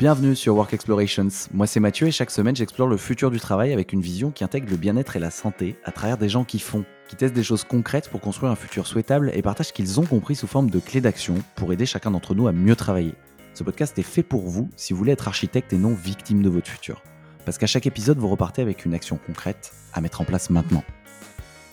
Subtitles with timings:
[0.00, 1.28] Bienvenue sur Work Explorations.
[1.52, 4.42] Moi c'est Mathieu et chaque semaine j'explore le futur du travail avec une vision qui
[4.44, 7.42] intègre le bien-être et la santé à travers des gens qui font, qui testent des
[7.42, 10.70] choses concrètes pour construire un futur souhaitable et partagent ce qu'ils ont compris sous forme
[10.70, 13.12] de clés d'action pour aider chacun d'entre nous à mieux travailler.
[13.52, 16.48] Ce podcast est fait pour vous si vous voulez être architecte et non victime de
[16.48, 17.02] votre futur.
[17.44, 20.82] Parce qu'à chaque épisode vous repartez avec une action concrète à mettre en place maintenant.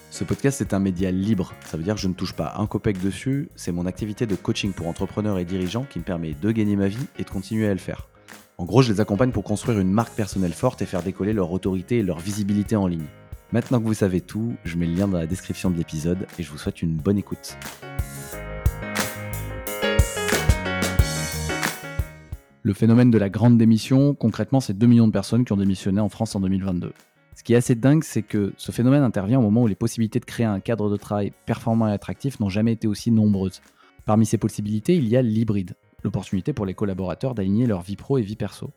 [0.10, 2.68] Ce podcast est un média libre, ça veut dire que je ne touche pas un
[2.68, 6.52] copec dessus, c'est mon activité de coaching pour entrepreneurs et dirigeants qui me permet de
[6.52, 8.10] gagner ma vie et de continuer à le faire.
[8.60, 11.52] En gros, je les accompagne pour construire une marque personnelle forte et faire décoller leur
[11.52, 13.06] autorité et leur visibilité en ligne.
[13.52, 16.44] Maintenant que vous savez tout, je mets le lien dans la description de l'épisode et
[16.44, 17.56] je vous souhaite une bonne écoute.
[22.64, 26.02] Le phénomène de la grande démission, concrètement, c'est 2 millions de personnes qui ont démissionné
[26.02, 26.94] en France en 2022.
[27.36, 30.20] Ce qui est assez dingue, c'est que ce phénomène intervient au moment où les possibilités
[30.20, 33.62] de créer un cadre de travail performant et attractif n'ont jamais été aussi nombreuses.
[34.08, 35.76] Parmi ces possibilités, il y a l'hybride,
[36.08, 38.72] l'opportunité pour les collaborateurs d'aligner leur vie pro et vie perso.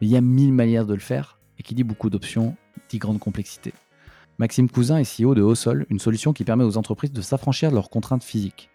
[0.00, 2.56] Mais il y a mille manières de le faire, et qui dit beaucoup d'options,
[2.88, 3.72] dit grande complexité.
[4.38, 7.76] Maxime Cousin est CEO de Haut-Sol, une solution qui permet aux entreprises de s'affranchir de
[7.76, 8.68] leurs contraintes physiques.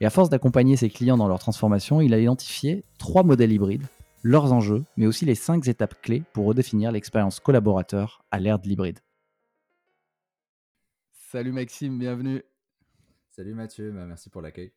[0.00, 3.86] Et à force d'accompagner ses clients dans leur transformation, il a identifié trois modèles hybrides
[4.22, 8.68] leurs enjeux, mais aussi les cinq étapes clés pour redéfinir l'expérience collaborateur à l'ère de
[8.68, 8.98] l'hybride.
[11.12, 12.42] Salut Maxime, bienvenue.
[13.30, 14.72] Salut Mathieu, bah, merci pour l'accueil.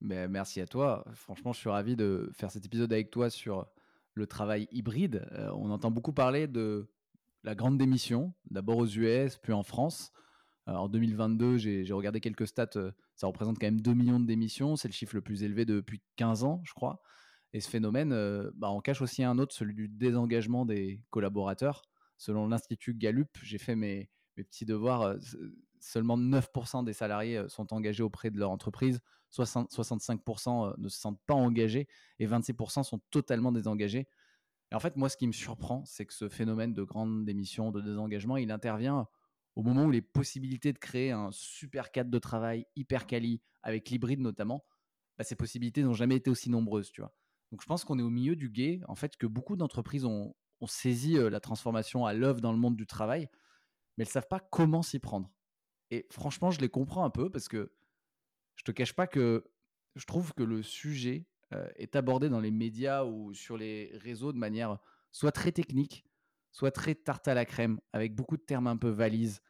[0.00, 1.04] Mais merci à toi.
[1.14, 3.66] Franchement, je suis ravi de faire cet épisode avec toi sur
[4.14, 5.26] le travail hybride.
[5.32, 6.88] Euh, on entend beaucoup parler de
[7.44, 10.12] la grande démission, d'abord aux US, puis en France.
[10.68, 14.26] Euh, en 2022, j'ai regardé quelques stats, euh, ça représente quand même 2 millions de
[14.26, 14.76] démissions.
[14.76, 17.02] C'est le chiffre le plus élevé depuis 15 ans, je crois.
[17.52, 18.10] Et ce phénomène
[18.54, 21.82] bah, on cache aussi un autre, celui du désengagement des collaborateurs.
[22.16, 25.16] Selon l'Institut Gallup, j'ai fait mes, petits devoirs,
[25.80, 31.34] seulement 9% des salariés sont engagés auprès de leur entreprise, 65% ne se sentent pas
[31.34, 34.06] engagés et 26% sont totalement désengagés.
[34.72, 37.70] Et en fait, moi, ce qui me surprend, c'est que ce phénomène de grande démission,
[37.70, 39.06] de désengagement, il intervient
[39.56, 43.90] au moment où les possibilités de créer un super cadre de travail hyper quali, avec
[43.90, 44.64] l'hybride notamment,
[45.18, 47.12] bah, ces possibilités n'ont jamais été aussi nombreuses, tu vois.
[47.50, 50.34] Donc je pense qu'on est au milieu du guet, en fait, que beaucoup d'entreprises ont,
[50.66, 53.30] saisi la transformation à l'œuvre dans le monde du travail,
[53.96, 55.30] mais elles ne savent pas comment s'y prendre.
[55.90, 57.72] Et franchement, je les comprends un peu parce que
[58.60, 59.50] je te cache pas que
[59.96, 61.24] je trouve que le sujet
[61.76, 64.78] est abordé dans les médias ou sur les réseaux de manière
[65.12, 66.04] soit très technique,
[66.52, 69.40] soit très tarte à la crème, avec beaucoup de termes un peu valises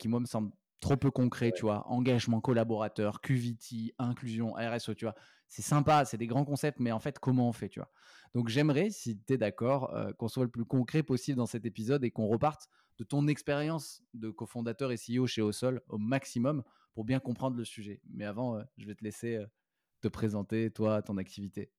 [0.00, 0.50] qui, moi, me semblent
[0.80, 1.86] trop peu concrets, tu vois.
[1.86, 5.14] Engagement collaborateur, QVT, inclusion, RSE, tu vois.
[5.46, 7.92] C'est sympa, c'est des grands concepts, mais en fait, comment on fait, tu vois?
[8.34, 11.64] Donc, j'aimerais, si tu es d'accord, euh, qu'on soit le plus concret possible dans cet
[11.66, 16.64] épisode et qu'on reparte de ton expérience de cofondateur et CEO chez Osol au maximum
[16.96, 18.00] pour bien comprendre le sujet.
[18.08, 19.46] Mais avant, euh, je vais te laisser euh,
[20.00, 21.70] te présenter, toi, ton activité.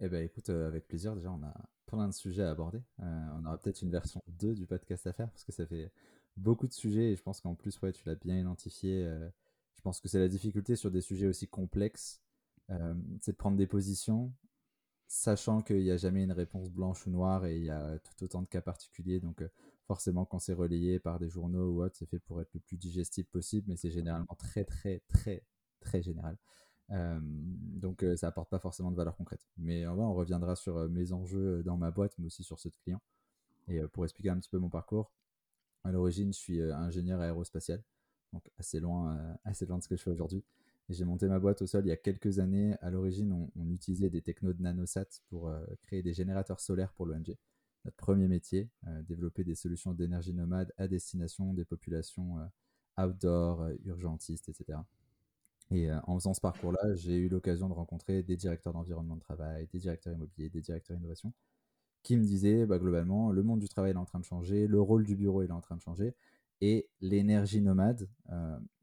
[0.00, 1.16] Eh bien, écoute, avec plaisir.
[1.16, 1.54] Déjà, on a
[1.86, 2.80] plein de sujets à aborder.
[2.98, 5.90] on aura peut-être une version 2 du podcast à faire parce que ça fait
[6.36, 9.10] beaucoup de sujets et je pense qu'en plus, ouais, tu l'as bien identifié.
[9.74, 12.22] je pense que c'est la difficulté sur des sujets aussi complexes
[12.70, 14.32] euh, c'est de prendre des positions,
[15.06, 18.24] sachant qu'il n'y a jamais une réponse blanche ou noire et il y a tout
[18.24, 19.20] autant de cas particuliers.
[19.20, 19.48] Donc, euh,
[19.88, 22.76] forcément, quand c'est relayé par des journaux ou autre, c'est fait pour être le plus
[22.76, 25.42] digestible possible, mais c'est généralement très, très, très,
[25.80, 26.36] très général.
[26.90, 29.46] Euh, donc, ça apporte pas forcément de valeur concrète.
[29.56, 33.00] Mais on reviendra sur mes enjeux dans ma boîte, mais aussi sur ceux de clients.
[33.66, 35.10] Et pour expliquer un petit peu mon parcours,
[35.84, 37.82] à l'origine, je suis ingénieur aérospatial,
[38.32, 40.44] donc assez loin, assez loin de ce que je fais aujourd'hui.
[40.90, 42.76] J'ai monté ma boîte au sol il y a quelques années.
[42.80, 47.36] À l'origine, on, utilisait des technos de nanosat pour créer des générateurs solaires pour l'ONG.
[47.84, 53.68] Notre premier métier, euh, développer des solutions d'énergie nomade à destination des populations euh, outdoor,
[53.84, 54.78] urgentistes, etc.
[55.70, 59.68] Et en faisant ce parcours-là, j'ai eu l'occasion de rencontrer des directeurs d'environnement de travail,
[59.70, 61.32] des directeurs immobiliers, des directeurs d'innovation,
[62.02, 64.80] qui me disaient bah, globalement, le monde du travail est en train de changer, le
[64.80, 66.14] rôle du bureau est en train de changer,
[66.62, 68.08] et l'énergie nomade,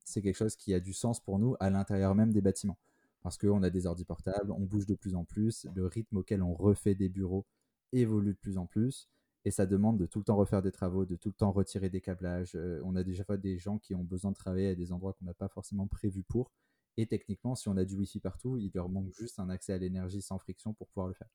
[0.05, 2.77] c'est quelque chose qui a du sens pour nous à l'intérieur même des bâtiments.
[3.21, 6.43] Parce qu'on a des ordi portables, on bouge de plus en plus, le rythme auquel
[6.43, 7.45] on refait des bureaux
[7.91, 9.09] évolue de plus en plus,
[9.45, 11.89] et ça demande de tout le temps refaire des travaux, de tout le temps retirer
[11.89, 12.55] des câblages.
[12.55, 15.13] Euh, on a déjà fois des gens qui ont besoin de travailler à des endroits
[15.13, 16.51] qu'on n'a pas forcément prévus pour,
[16.97, 19.77] et techniquement, si on a du Wi-Fi partout, il leur manque juste un accès à
[19.77, 21.29] l'énergie sans friction pour pouvoir le faire.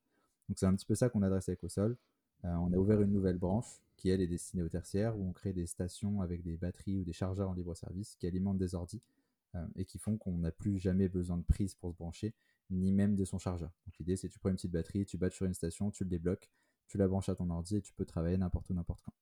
[0.48, 1.96] Donc c'est un petit peu ça qu'on adresse avec au sol.
[2.44, 5.32] Euh, on a ouvert une nouvelle branche qui, elle, est destinée au tertiaire, où on
[5.32, 9.02] crée des stations avec des batteries ou des chargeurs en libre-service qui alimentent des ordis
[9.54, 12.32] euh, et qui font qu'on n'a plus jamais besoin de prise pour se brancher,
[12.70, 13.70] ni même de son chargeur.
[13.86, 16.04] Donc l'idée, c'est que tu prends une petite batterie, tu battes sur une station, tu
[16.04, 16.50] le débloques,
[16.86, 19.14] tu la branches à ton ordi et tu peux travailler n'importe où, n'importe quand.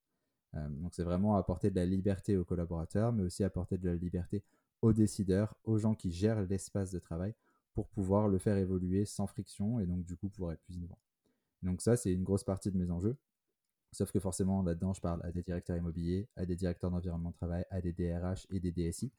[0.55, 3.95] Euh, donc c'est vraiment apporter de la liberté aux collaborateurs, mais aussi apporter de la
[3.95, 4.43] liberté
[4.81, 7.35] aux décideurs, aux gens qui gèrent l'espace de travail
[7.73, 10.97] pour pouvoir le faire évoluer sans friction et donc du coup pouvoir être plus innovant.
[11.61, 13.17] Donc ça, c'est une grosse partie de mes enjeux.
[13.91, 17.35] Sauf que forcément, là-dedans, je parle à des directeurs immobiliers, à des directeurs d'environnement de
[17.35, 19.11] travail, à des DRH et des DSI.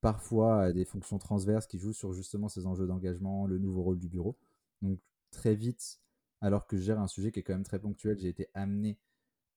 [0.00, 3.98] Parfois à des fonctions transverses qui jouent sur justement ces enjeux d'engagement, le nouveau rôle
[3.98, 4.36] du bureau.
[4.82, 4.98] Donc
[5.30, 6.00] très vite,
[6.40, 8.98] alors que je gère un sujet qui est quand même très ponctuel, j'ai été amené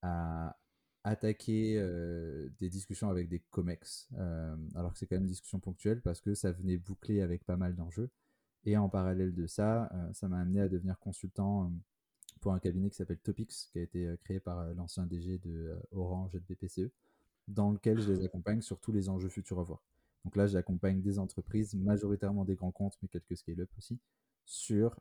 [0.02, 0.58] à
[1.04, 5.60] attaquer euh, des discussions avec des COMEX, euh, alors que c'est quand même une discussion
[5.60, 8.10] ponctuelle parce que ça venait boucler avec pas mal d'enjeux.
[8.66, 11.72] Et en parallèle de ça, euh, ça m'a amené à devenir consultant
[12.40, 16.36] pour un cabinet qui s'appelle Topics, qui a été créé par l'ancien DG de Orange
[16.36, 16.92] et de BPCE,
[17.48, 19.82] dans lequel je les accompagne sur tous les enjeux futurs à voir.
[20.24, 24.00] Donc là, j'accompagne des entreprises, majoritairement des grands comptes, mais quelques scale-up aussi,
[24.46, 25.00] sur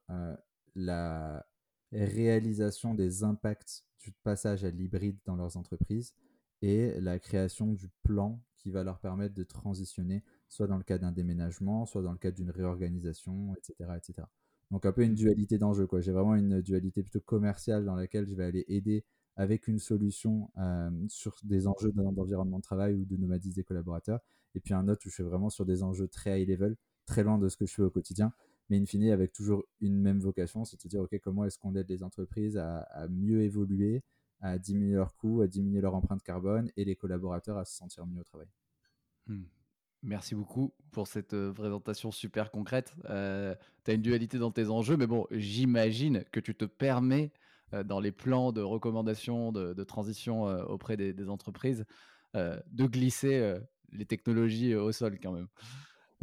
[0.75, 1.47] la
[1.93, 6.15] réalisation des impacts du passage à l'hybride dans leurs entreprises
[6.61, 10.99] et la création du plan qui va leur permettre de transitionner, soit dans le cas
[10.99, 14.29] d'un déménagement, soit dans le cadre d'une réorganisation, etc., etc.
[14.71, 15.89] Donc un peu une dualité d'enjeux.
[15.99, 19.05] J'ai vraiment une dualité plutôt commerciale dans laquelle je vais aller aider
[19.37, 20.51] avec une solution
[21.09, 24.21] sur des enjeux d'environnement de travail ou de nomadisme des collaborateurs.
[24.55, 26.77] Et puis un autre où je suis vraiment sur des enjeux très high level,
[27.07, 28.33] très loin de ce que je fais au quotidien
[28.73, 31.59] mais in fine avec toujours une même vocation, c'est de se dire, OK, comment est-ce
[31.59, 34.03] qu'on aide les entreprises à, mieux évoluer,
[34.41, 38.07] à diminuer leurs coûts, à diminuer leur empreinte carbone et les collaborateurs à se sentir
[38.07, 38.49] mieux au travail?
[39.27, 39.45] Hmm.
[40.05, 42.93] Merci beaucoup pour cette présentation super concrète.
[43.11, 47.31] Euh, tu as une dualité dans tes enjeux, mais bon, j'imagine que tu te permets,
[47.85, 51.85] dans les plans de recommandation, de, transition auprès des, entreprises,
[52.35, 53.55] de glisser
[53.93, 55.49] les technologies au sol quand même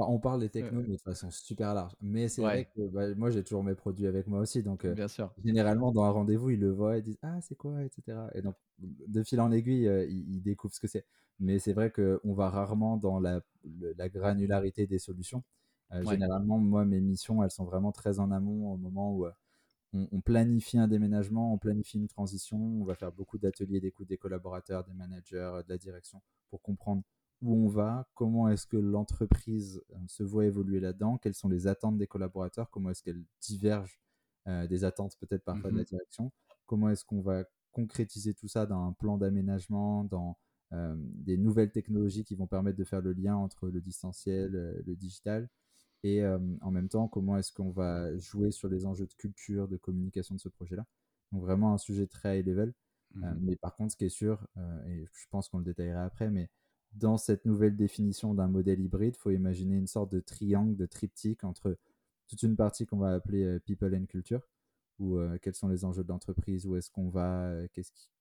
[0.07, 1.93] on parle des technos, mais de façon super large.
[2.01, 4.63] Mais c'est vrai que bah, moi, j'ai toujours mes produits avec moi aussi.
[4.63, 5.33] Donc, Bien sûr.
[5.43, 7.83] généralement, dans un rendez-vous, ils le voient et disent Ah, c'est quoi?
[7.83, 8.17] etc.
[8.33, 11.05] Et donc, de fil en aiguille, ils, découvrent ce que c'est.
[11.39, 13.41] Mais c'est vrai qu'on va rarement dans la,
[14.09, 15.43] granularité des solutions.
[15.91, 19.25] Généralement, moi, mes missions, elles sont vraiment très en amont au moment où
[19.93, 22.57] on, on, planifie un déménagement, on planifie une transition.
[22.57, 27.03] On va faire beaucoup d'ateliers d'écoute des collaborateurs, des managers, de la direction pour comprendre
[27.41, 31.67] où on va, comment est-ce que l'entreprise euh, se voit évoluer là-dedans, quelles sont les
[31.67, 33.99] attentes des collaborateurs, comment est-ce qu'elles divergent
[34.47, 36.31] euh, des attentes peut-être parfois de la mmh direction,
[36.65, 40.37] comment est-ce qu'on va concrétiser tout ça dans un plan d'aménagement, dans
[40.73, 44.51] euh, des nouvelles technologies qui vont permettre de faire le lien entre le distanciel,
[44.85, 45.47] le digital,
[46.03, 49.77] et en même temps, comment est-ce qu'on va jouer sur les enjeux de culture, de
[49.77, 50.85] communication de ce projet-là?
[51.31, 52.73] Donc vraiment un sujet très high level.
[53.15, 54.47] Mmh mais par contre, ce qui est sûr,
[54.87, 56.49] et je pense qu'on le détaillera après, mais
[56.93, 60.85] dans cette nouvelle définition d'un modèle hybride, il faut imaginer une sorte de triangle, de
[60.85, 61.77] triptyque entre
[62.27, 64.47] toute une partie qu'on va appeler people and culture,
[65.01, 67.51] euh, quels sont les enjeux de l'entreprise, où est-ce qu'on va,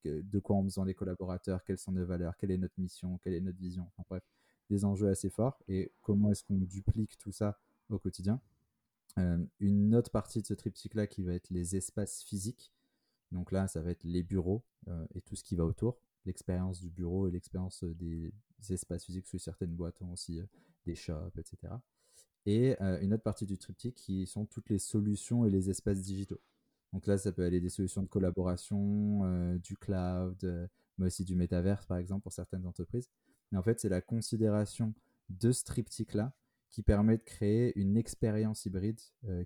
[0.05, 3.33] de quoi ont besoin les collaborateurs, quelles sont nos valeurs, quelle est notre mission, quelle
[3.33, 4.23] est notre vision, enfin bref,
[4.69, 8.41] des enjeux assez forts, et comment est-ce qu'on duplique tout ça au quotidien.
[9.59, 12.71] une autre partie de ce triptyque-là qui va être les espaces physiques,
[13.31, 14.63] donc là, ça va être les bureaux
[15.13, 18.33] et tout ce qui va autour l'expérience du bureau et l'expérience euh, des
[18.69, 20.45] espaces physiques, parce que certaines boîtes ont aussi euh,
[20.85, 21.73] des shops, etc.
[22.45, 26.01] Et euh, une autre partie du triptyque qui sont toutes les solutions et les espaces
[26.01, 26.41] digitaux.
[26.93, 31.85] Donc là, ça peut aller des solutions de collaboration, du cloud, mais aussi du métaverse,
[31.85, 33.07] par exemple, pour certaines entreprises.
[33.51, 34.95] Mais en fait, c'est la considération
[35.29, 36.33] de ce triptyque-là
[36.69, 38.99] qui permet de créer une expérience hybride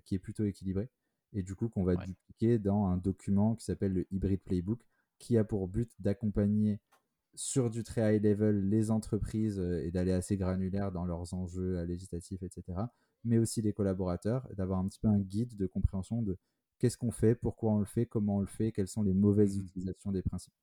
[0.04, 0.90] qui est plutôt équilibrée
[1.32, 4.80] et du coup qu'on va dupliquer dans un document qui s'appelle le Hybrid Playbook
[5.18, 6.80] qui a pour but d'accompagner
[7.34, 11.78] sur du très high level les entreprises euh, et d'aller assez granulaire dans leurs enjeux
[11.78, 12.78] euh, législatifs, etc.
[13.24, 16.38] Mais aussi les collaborateurs, d'avoir un petit peu un guide de compréhension de
[16.78, 19.56] qu'est-ce qu'on fait, pourquoi on le fait, comment on le fait, quelles sont les mauvaises
[19.56, 19.62] mmh.
[19.62, 20.54] utilisations des principes.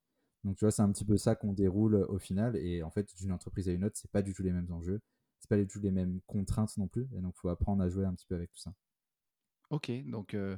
[0.44, 2.56] Donc tu vois, c'est un petit peu ça qu'on déroule au final.
[2.56, 5.00] Et en fait, d'une entreprise à une autre, c'est pas du tout les mêmes enjeux,
[5.52, 7.06] pas les mêmes contraintes non plus.
[7.14, 8.72] Et donc, faut apprendre à jouer un petit peu avec tout ça.
[9.70, 10.56] Ok, donc euh,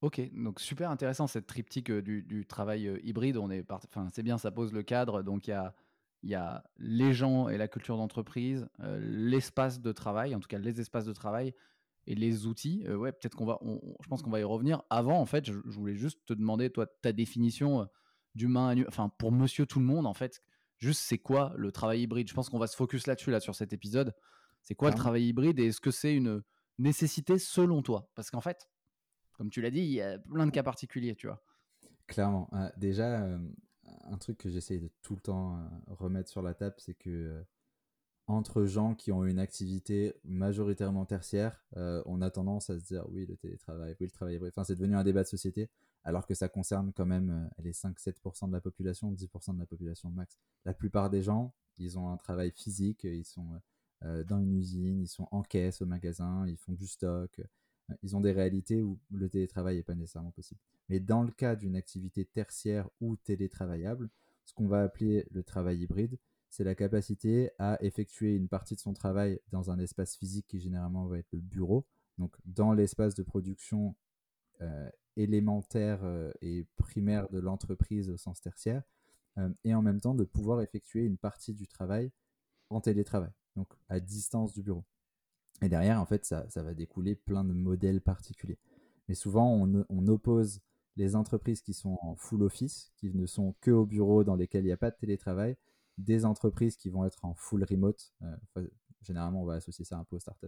[0.00, 3.36] Ok, donc super intéressant cette triptyque euh, du, travail euh, hybride.
[3.36, 5.22] On est enfin, c'est bien, ça pose le cadre.
[5.22, 5.74] Donc il y a,
[6.22, 10.80] y a les gens et la culture d'entreprise, l'espace de travail, en tout cas les
[10.80, 11.54] espaces de travail
[12.06, 12.86] et les outils.
[12.88, 14.82] ouais, peut-être qu'on va, je pense qu'on va y revenir.
[14.90, 17.88] Avant, en fait, je, voulais juste te demander toi ta définition
[18.34, 20.42] d'humain, enfin pour Monsieur Tout le Monde, en fait,
[20.78, 22.28] juste c'est quoi le travail hybride?
[22.28, 24.14] Je pense qu'on va se focus là-dessus là sur cet épisode.
[24.62, 26.42] C'est quoi le travail hybride et est-ce que c'est une
[26.78, 28.10] nécessité selon toi?
[28.14, 28.68] Parce qu'en fait
[29.34, 31.42] comme tu l'as dit, il y a plein de cas particuliers, tu vois.
[32.06, 32.48] Clairement.
[32.52, 33.38] Euh, déjà, euh,
[34.04, 37.44] un truc que j'essaie de tout le temps euh, remettre sur la table, c'est que
[38.26, 43.26] entre gens qui ont une activité majoritairement tertiaire, on a tendance à se dire oui,
[43.26, 45.68] le télétravail, oui, le travail Enfin, c'est devenu un débat de société,
[46.04, 50.10] alors que ça concerne quand même les 5-7% de la population, 10% de la population
[50.10, 50.38] max.
[50.64, 53.60] La plupart des gens, ils ont un travail physique, ils sont
[54.02, 57.40] dans une usine, ils sont en caisse au magasin, ils font du stock,
[58.02, 60.60] ils ont des réalités où le télétravail n'est pas nécessairement possible.
[60.88, 64.10] Mais dans le cas d'une activité tertiaire ou télétravaillable,
[64.44, 66.18] ce qu'on va appeler le travail hybride,
[66.50, 70.60] c'est la capacité à effectuer une partie de son travail dans un espace physique qui
[70.60, 71.86] généralement va être le bureau,
[72.18, 73.96] donc dans l'espace de production
[74.60, 78.82] euh, élémentaire euh, et primaire de l'entreprise au sens tertiaire,
[79.38, 82.10] euh, et en même temps de pouvoir effectuer une partie du travail
[82.70, 84.84] en télétravail, donc à distance du bureau.
[85.62, 88.58] Et derrière, en fait, ça, ça va découler plein de modèles particuliers.
[89.08, 90.60] Mais souvent, on, oppose
[90.96, 94.62] les entreprises qui sont en full office, qui ne sont que au bureau, dans lesquels
[94.64, 95.56] il n'y a pas de télétravail,
[95.98, 98.12] des entreprises qui vont être en full remote.
[98.22, 98.66] Euh,
[99.02, 100.46] généralement, on va associer ça un peu aux startups.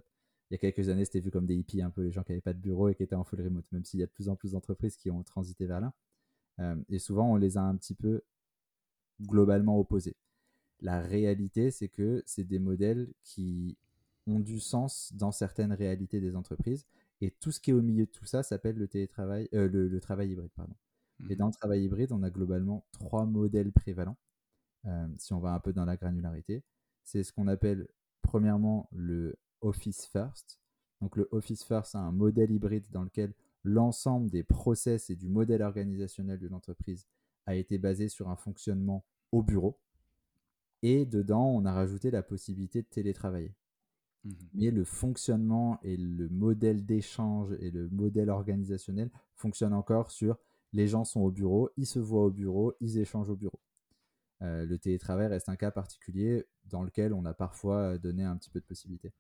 [0.51, 2.33] Il y a quelques années, c'était vu comme des hippies, un peu les gens qui
[2.33, 4.13] n'avaient pas de bureau et qui étaient en full remote, même s'il y a de
[4.13, 5.93] plus en plus d'entreprises qui ont transité vers là.
[6.61, 8.23] Euh, et souvent, on les a un petit peu
[9.23, 10.17] globalement opposés.
[10.81, 13.77] La réalité, c'est que c'est des modèles qui
[14.27, 16.87] ont du sens dans certaines réalités des entreprises.
[17.21, 20.01] Et tout ce qui est au milieu de tout ça s'appelle le télétravail, euh, le,
[20.01, 20.51] travail hybride.
[20.55, 20.75] Pardon.
[21.31, 21.39] Et mmh.
[21.39, 24.19] dans le travail hybride, on a globalement trois modèles prévalents.
[24.85, 26.63] Euh, si on va un peu dans la granularité,
[27.05, 27.89] c'est ce qu'on appelle
[28.23, 30.59] premièrement le Office First.
[31.01, 35.29] Donc le Office First, c'est un modèle hybride dans lequel l'ensemble des process et du
[35.29, 37.07] modèle organisationnel de l'entreprise
[37.47, 39.79] a été basé sur un fonctionnement au bureau.
[40.83, 43.55] Et dedans, on a rajouté la possibilité de télétravailler.
[44.25, 50.39] Mmh Mais le fonctionnement et le modèle d'échange et le modèle organisationnel fonctionnent encore sur
[50.73, 53.61] les gens sont au bureau, ils se voient au bureau, ils échangent au bureau.
[54.43, 58.51] Euh, le télétravail reste un cas particulier dans lequel on a parfois donné un petit
[58.51, 59.13] peu de possibilités.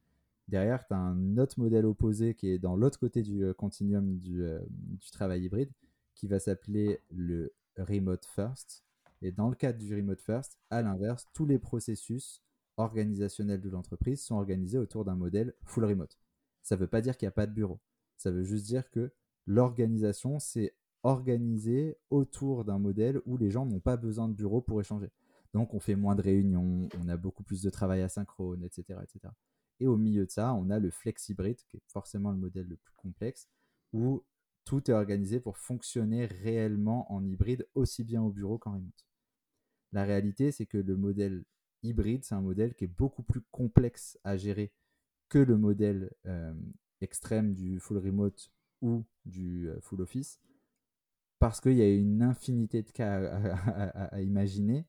[0.48, 4.18] Derrière, tu as un autre modèle opposé qui est dans l'autre côté du euh, continuum
[4.18, 5.72] du, euh, du, travail hybride,
[6.14, 8.84] qui va s'appeler le remote first.
[9.22, 12.42] Et dans le cadre du remote first, à l'inverse, tous les processus
[12.76, 16.16] organisationnels de l'entreprise sont organisés autour d'un modèle full remote.
[16.62, 17.80] Ça ne veut pas dire qu'il n'y a pas de bureau.
[18.16, 19.12] Ça veut juste dire que
[19.46, 24.80] l'organisation s'est organisée autour d'un modèle où les gens n'ont pas besoin de bureau pour
[24.80, 25.10] échanger.
[25.54, 28.98] Donc on fait moins de réunions, on a beaucoup plus de travail asynchrone, etc.
[29.02, 29.32] etc.
[29.80, 32.66] Et au milieu de ça, on a le flex hybride, qui est forcément le modèle
[32.66, 33.48] le plus complexe,
[33.92, 34.24] où
[34.64, 39.06] tout est organisé pour fonctionner réellement en hybride, aussi bien au bureau qu'en remote.
[39.92, 41.44] La réalité, c'est que le modèle
[41.82, 44.72] hybride, c'est un modèle qui est beaucoup plus complexe à gérer
[45.28, 46.54] que le modèle euh,
[47.00, 48.50] extrême du full remote
[48.82, 50.40] ou du euh, full office,
[51.38, 53.38] parce qu'il y a une infinité de cas
[54.10, 54.86] à, imaginer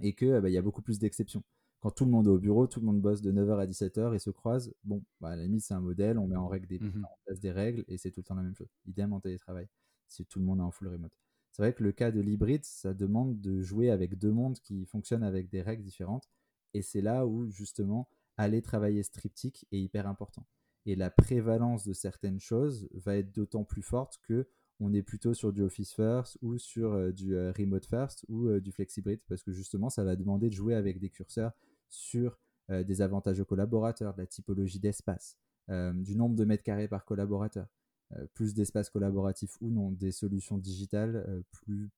[0.00, 1.42] et qu'il bah, y a beaucoup plus d'exceptions.
[1.84, 4.14] Quand tout le monde est au bureau, tout le monde bosse de 9h à 17h
[4.14, 6.66] et se croise, bon, bah, à la limite, c'est un modèle, on met en, règle
[6.66, 8.70] des, mmh en place des règles et c'est tout le temps la même chose.
[8.86, 9.68] Idem en télétravail,
[10.08, 11.12] si tout le monde est en full remote.
[11.52, 14.86] C'est vrai que le cas de l'hybride, ça demande de jouer avec deux mondes qui
[14.86, 16.26] fonctionnent avec des règles différentes.
[16.72, 20.46] Et c'est là où, justement, aller travailler striptique est hyper important.
[20.86, 24.48] Et la prévalence de certaines choses va être d'autant plus forte que
[24.80, 28.48] on est plutôt sur du Office First ou sur euh, du euh, Remote First ou
[28.48, 31.52] euh, du Flexibrid parce que justement, ça va demander de jouer avec des curseurs
[31.90, 32.38] sur
[32.70, 35.36] des avantages aux collaborateurs, de la typologie d'espace,
[35.68, 37.66] du nombre de mètres carrés par collaborateur.
[38.12, 41.90] Euh, plus d'espace collaboratif ou non, des solutions digitales euh, plus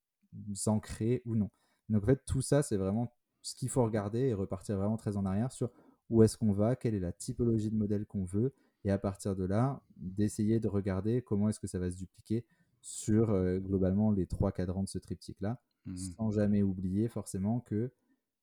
[0.67, 1.51] ancrées ou non.
[1.89, 3.13] Donc en fait, tout ça, c'est vraiment
[3.43, 5.71] ce qu'il faut regarder et repartir vraiment très en arrière sur
[6.09, 9.35] où est-ce qu'on va, quelle est la typologie de modèle qu'on veut, et à partir
[9.35, 12.45] de là, d'essayer de regarder comment est-ce que ça va se dupliquer
[12.81, 17.91] sur euh, globalement les trois cadrans de ce triptyque-là, mmh sans jamais oublier forcément que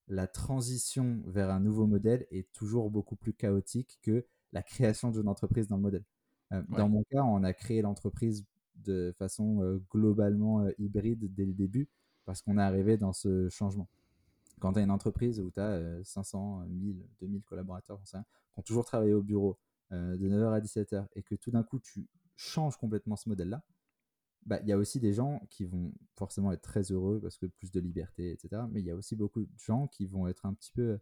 [0.08, 5.28] la transition vers un nouveau modèle est toujours beaucoup plus chaotique que la création d'une
[5.28, 6.04] entreprise dans le modèle.
[6.52, 8.46] Euh, dans mon cas, on a créé l'entreprise
[8.76, 11.90] de façon euh, globalement euh, hybride dès le début
[12.26, 13.88] parce qu'on est arrivé dans ce changement.
[14.60, 18.86] Quand tu as une entreprise où tu as 500, 1000, 2000 collaborateurs qui ont toujours
[18.86, 19.58] travaillé au bureau
[19.92, 22.08] de 9h à 17h et que tout d'un coup tu
[22.38, 23.62] changes complètement ce modèle-là,
[24.46, 27.46] bah, il y a aussi des gens qui vont forcément être très heureux parce que
[27.46, 28.64] plus de liberté, etc.
[28.72, 31.00] Mais il y a aussi beaucoup de gens qui vont être un petit peu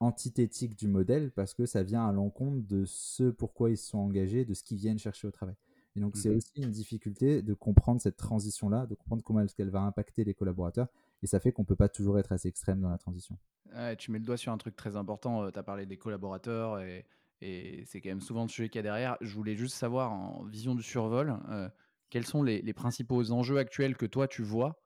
[0.00, 3.98] antithétique du modèle parce que ça vient à l'encontre de ce pourquoi ils se sont
[3.98, 5.56] engagés, de ce qu'ils viennent chercher au travail.
[5.96, 9.54] Et donc, c'est mmh aussi une difficulté de comprendre cette transition-là, de comprendre comment est-ce
[9.54, 10.88] qu'elle va impacter les collaborateurs.
[11.22, 13.38] Et ça fait qu'on ne peut pas toujours être assez extrême dans la transition.
[13.96, 15.44] tu mets le doigt sur un truc très important.
[15.44, 17.06] Euh, tu as parlé des collaborateurs et,
[17.40, 19.16] et c'est quand même souvent le sujet qu'il y a derrière.
[19.22, 21.68] Je voulais juste savoir, en vision du survol, euh,
[22.10, 24.80] quels sont les, principaux enjeux actuels que toi tu vois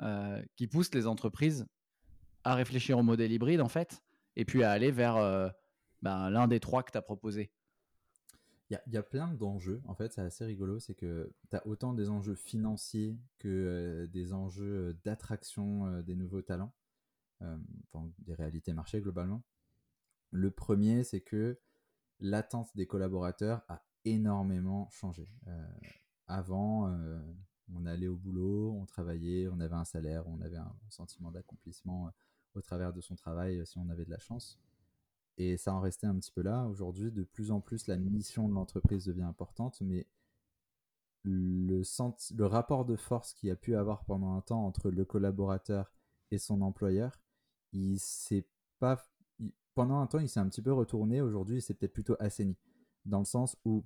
[0.00, 1.66] euh, qui poussent les entreprises
[2.44, 4.02] à réfléchir au modèle hybride en fait
[4.36, 5.48] et puis à aller vers euh,
[6.02, 7.50] ben, l'un des trois que tu as proposé?
[8.70, 11.94] Il y, a plein d'enjeux, en fait, c'est assez rigolo, c'est que tu as autant
[11.94, 16.74] des enjeux financiers que euh, des enjeux d'attraction des nouveaux talents,
[17.40, 19.42] des réalités marché globalement.
[20.32, 21.58] Le premier, c'est que
[22.20, 25.30] l'attente des collaborateurs a énormément changé.
[26.28, 26.94] Avant,
[27.74, 32.10] on allait au boulot, on travaillait, on avait un salaire, on avait un sentiment d'accomplissement
[32.54, 34.58] au travers de son travail si on avait de la chance.
[35.38, 36.66] Et ça en restait un petit peu là.
[36.66, 40.06] Aujourd'hui, de plus en plus, la mission de l'entreprise devient importante, mais
[41.22, 41.82] le,
[42.44, 45.92] rapport de force qu'il a pu avoir pendant un temps entre le collaborateur
[46.30, 47.20] et son employeur,
[47.72, 48.46] il s'est
[48.78, 49.04] pas.
[49.74, 51.20] pendant un temps, il s'est un petit peu retourné.
[51.20, 52.56] Aujourd'hui, c'est peut-être plutôt assaini.
[53.04, 53.84] Dans le sens où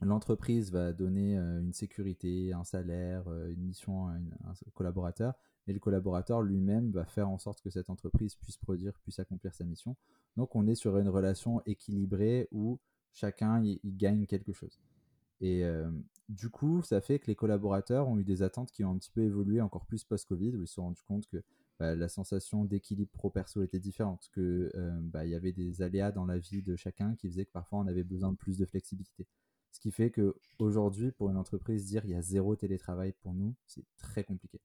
[0.00, 5.34] l'entreprise va donner euh, une sécurité, un salaire, euh, une mission à un collaborateur,
[5.66, 9.54] et le collaborateur lui-même va faire en sorte que cette entreprise puisse produire, puisse accomplir
[9.54, 9.96] sa mission.
[10.36, 12.78] Donc on est sur une relation équilibrée où
[13.12, 14.78] chacun y, gagne quelque chose.
[15.40, 15.90] Et euh,
[16.28, 19.10] du coup, ça fait que les collaborateurs ont eu des attentes qui ont un petit
[19.10, 21.42] peu évolué encore plus post-Covid, où ils se sont rendus compte que
[21.78, 26.26] bah, la sensation d'équilibre pro-perso était différente, qu'il euh, bah, y avait des aléas dans
[26.26, 29.26] la vie de chacun qui faisaient que parfois on avait besoin de plus de flexibilité.
[29.74, 33.56] Ce qui fait qu'aujourd'hui, pour une entreprise, dire il y a zéro télétravail pour nous,
[33.66, 34.60] c'est très compliqué.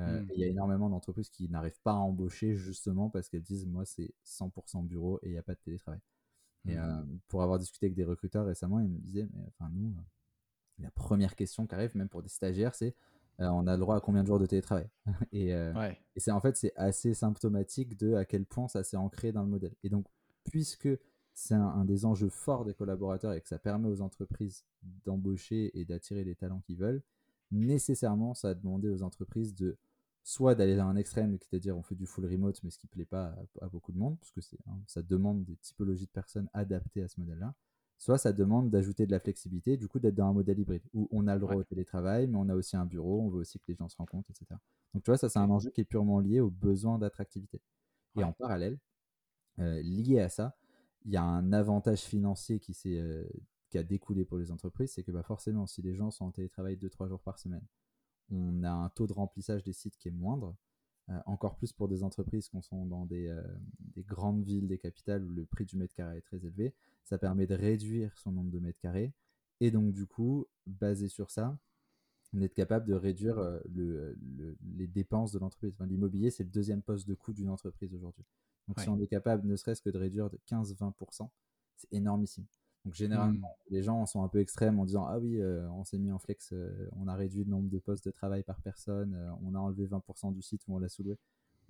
[0.00, 0.28] Euh, mmh.
[0.34, 3.84] Il y a énormément d'entreprises qui n'arrivent pas à embaucher justement parce qu'elles disent moi
[3.84, 6.00] c'est 100% bureau et il n'y a pas de télétravail.
[6.66, 6.80] Et mmh.
[6.80, 10.02] euh, pour avoir discuté avec des recruteurs récemment, ils me disaient mais enfin nous, euh,
[10.80, 12.96] la première question qui arrive même pour des stagiaires c'est
[13.38, 14.90] on a le droit à combien de jours de télétravail?
[15.32, 19.32] Et, et c'est en fait c'est assez symptomatique de à quel point ça s'est ancré
[19.32, 19.74] dans le modèle.
[19.82, 20.04] Et donc
[20.44, 20.88] puisque
[21.40, 24.64] c'est un, un, des enjeux forts des collaborateurs et que ça permet aux entreprises
[25.06, 27.02] d'embaucher et d'attirer les talents qu'ils veulent,
[27.50, 29.78] nécessairement ça a demandé aux entreprises de
[30.22, 32.90] soit d'aller dans un extrême, c'est-à-dire on fait du full remote, mais ce qui ne
[32.90, 36.48] plaît pas à, beaucoup de monde, parce que hein, ça demande des typologies de personnes
[36.52, 37.54] adaptées à ce modèle-là,
[37.96, 41.08] soit ça demande d'ajouter de la flexibilité, du coup d'être dans un modèle hybride, où
[41.10, 43.58] on a le droit au télétravail, mais on a aussi un bureau, on veut aussi
[43.58, 44.46] que les gens se rencontrent, etc.
[44.92, 47.62] Donc tu vois, ça c'est un enjeu qui est purement lié aux besoins d'attractivité.
[48.18, 48.78] Et en parallèle,
[49.58, 50.56] euh, lié à ça,
[51.04, 53.24] il y a un avantage financier qui, euh,
[53.70, 56.30] qui a découlé pour les entreprises, c'est que bah, forcément, si les gens sont en
[56.30, 57.64] télétravail 2-3 jours par semaine,
[58.30, 60.56] on a un taux de remplissage des sites qui est moindre.
[61.08, 63.42] Euh, encore plus pour des entreprises qui sont dans euh,
[63.80, 66.74] des, grandes villes, des capitales où le prix du mètre carré est très élevé.
[67.04, 69.12] Ça permet de réduire son nombre de mètres carrés.
[69.60, 71.58] Et donc, du coup, basé sur ça,
[72.32, 75.74] on est capable de réduire les dépenses de l'entreprise.
[75.80, 78.24] L'immobilier, c'est le deuxième poste de coût d'une entreprise aujourd'hui.
[78.70, 81.28] Donc, si on est capable ne serait-ce que de réduire de 15-20%,
[81.76, 82.46] c'est énormissime.
[82.84, 83.74] Donc généralement, mmh.
[83.74, 86.18] les gens sont un peu extrêmes en disant ah oui, euh, on s'est mis en
[86.18, 89.54] flex, euh, on a réduit le nombre de postes de travail par personne, euh, on
[89.54, 91.04] a enlevé 20% du site où on l'a sous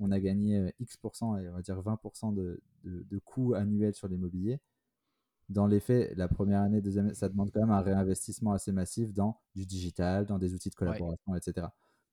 [0.02, 4.58] on a gagné X%, et on va dire 20% de, de, coûts annuels sur l'immobilier.
[5.50, 8.72] Dans les faits, la première année, deuxième année, ça demande quand même un réinvestissement assez
[8.72, 11.66] massif dans du digital, dans des outils de collaboration, etc.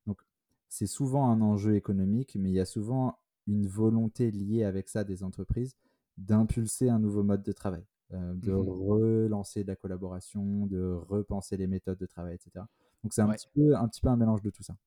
[0.06, 0.20] Donc
[0.68, 5.04] c'est souvent un enjeu économique, mais il y a souvent une volonté liée avec ça
[5.04, 5.76] des entreprises
[6.18, 7.86] d'impulser un nouveau mode de travail.
[8.14, 12.64] Euh, de mmh relancer de la collaboration, de repenser les méthodes de travail, etc.
[13.04, 14.78] Donc c'est un, petit peu, un petit peu un mélange de tout ça.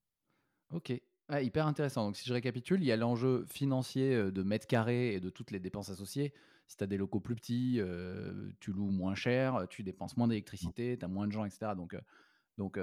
[0.73, 2.07] Ok, ah, hyper intéressant.
[2.07, 5.29] Donc si je récapitule, il y a l'enjeu financier euh, de mètres carrés et de
[5.29, 6.33] toutes les dépenses associées.
[6.67, 10.29] Si tu as des locaux plus petits, euh, tu loues moins cher, tu dépenses moins
[10.29, 11.73] d'électricité, tu as moins de gens, etc.
[11.77, 11.95] Donc
[12.57, 12.79] donc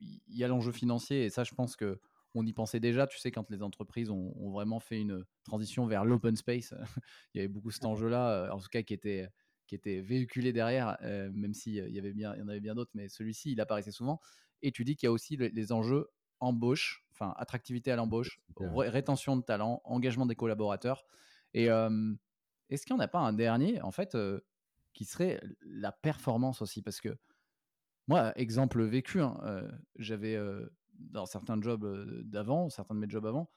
[0.00, 2.00] il y a l'enjeu financier et ça je pense que
[2.34, 5.86] on y pensait déjà, tu sais, quand les entreprises ont, ont vraiment fait une transition
[5.86, 6.74] vers l'open space,
[7.34, 9.28] il y avait beaucoup cet enjeu-là, en tout cas qui était,
[9.70, 12.90] qui était véhiculé derrière, euh, même s'il y, avait bien, y en avait bien d'autres,
[12.94, 14.20] mais celui-ci, il apparaissait souvent.
[14.62, 16.08] Et tu dis qu'il y a aussi les, enjeux
[16.40, 21.04] embauche, enfin attractivité à l'embauche, rétention de talent, engagement des collaborateurs.
[21.54, 24.40] Et est-ce qu'il n'y en a pas un dernier, en fait, euh,
[24.92, 26.82] qui serait la performance aussi?
[26.82, 27.16] Parce que
[28.08, 30.36] moi, exemple vécu, hein, euh, j'avais
[31.00, 31.84] dans certains jobs
[32.22, 33.50] d'avant, certains de mes jobs avant,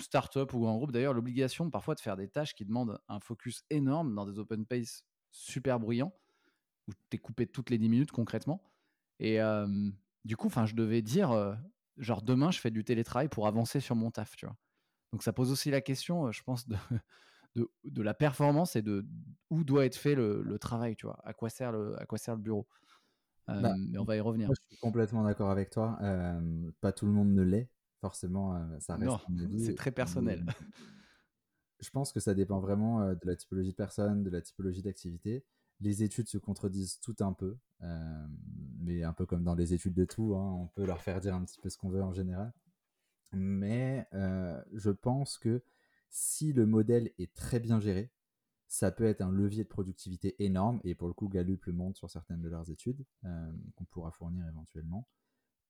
[0.00, 3.64] start-up ou en groupe d'ailleurs, l'obligation parfois de faire des tâches qui demandent un focus
[3.70, 6.12] énorme dans des open space super bruyant,
[6.88, 8.62] où tu es coupé toutes les 10 minutes concrètement.
[9.18, 9.38] Et
[10.24, 11.56] du coup, je devais dire,
[11.96, 14.56] genre demain, je fais du télétravail pour avancer sur mon taf, tu vois.
[15.12, 16.66] Donc ça pose aussi la question, je pense,
[17.54, 19.06] de, de, la performance et de
[19.50, 21.18] où doit être fait le, travail, tu vois.
[21.24, 22.66] À quoi sert le, à quoi sert le bureau?
[23.46, 24.48] Bah, mais on va y revenir.
[24.48, 25.98] je suis complètement d'accord avec toi.
[26.80, 29.12] pas tout le monde ne l'est, forcément, ça reste.
[29.58, 30.44] c'est très personnel
[31.80, 34.82] je pense que ça dépend vraiment euh, de la typologie de personne, de la typologie
[34.82, 35.44] d'activité.
[35.80, 38.26] Les études se contredisent tout un peu, euh,
[38.78, 41.34] mais un peu comme dans les études de tout, hein, on peut leur faire dire
[41.34, 42.52] un petit peu ce qu'on veut en général.
[43.32, 45.62] Mais euh, je pense que
[46.08, 48.10] si le modèle est très bien géré,
[48.68, 51.98] ça peut être un levier de productivité énorme, et pour le coup, Gallup le montre
[51.98, 55.08] sur certaines de leurs études, qu'on pourra fournir éventuellement.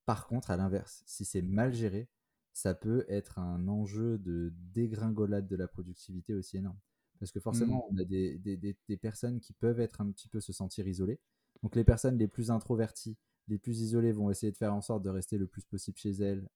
[0.05, 2.09] Par contre, à l'inverse, si c'est mal géré,
[2.53, 6.79] ça peut être un enjeu de dégringolade de la productivité aussi énorme.
[7.19, 7.93] Parce que forcément, mmh.
[7.93, 11.19] on a des, des, des, personnes qui peuvent être un petit peu se sentir isolées.
[11.61, 15.03] Donc les personnes les plus introverties, les plus isolées vont essayer de faire en sorte
[15.03, 16.47] de rester le plus possible chez elles,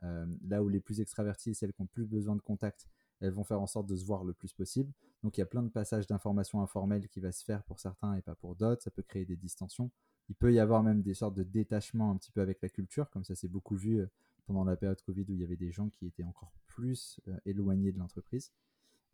[0.47, 2.87] là où les plus extraverties, celles qui ont plus besoin de contact,
[3.21, 4.91] elles vont faire en sorte de se voir le plus possible.
[5.23, 8.15] Donc il y a plein de passages d'informations informelles qui va se faire pour certains
[8.15, 8.81] et pas pour d'autres.
[8.81, 9.91] Ça peut créer des distensions.
[10.29, 13.09] Il peut y avoir même des sortes de détachement un petit peu avec la culture,
[13.09, 14.07] comme ça c'est beaucoup vu euh,
[14.47, 17.37] pendant la période Covid où il y avait des gens qui étaient encore plus euh,
[17.45, 18.51] éloignés de l'entreprise.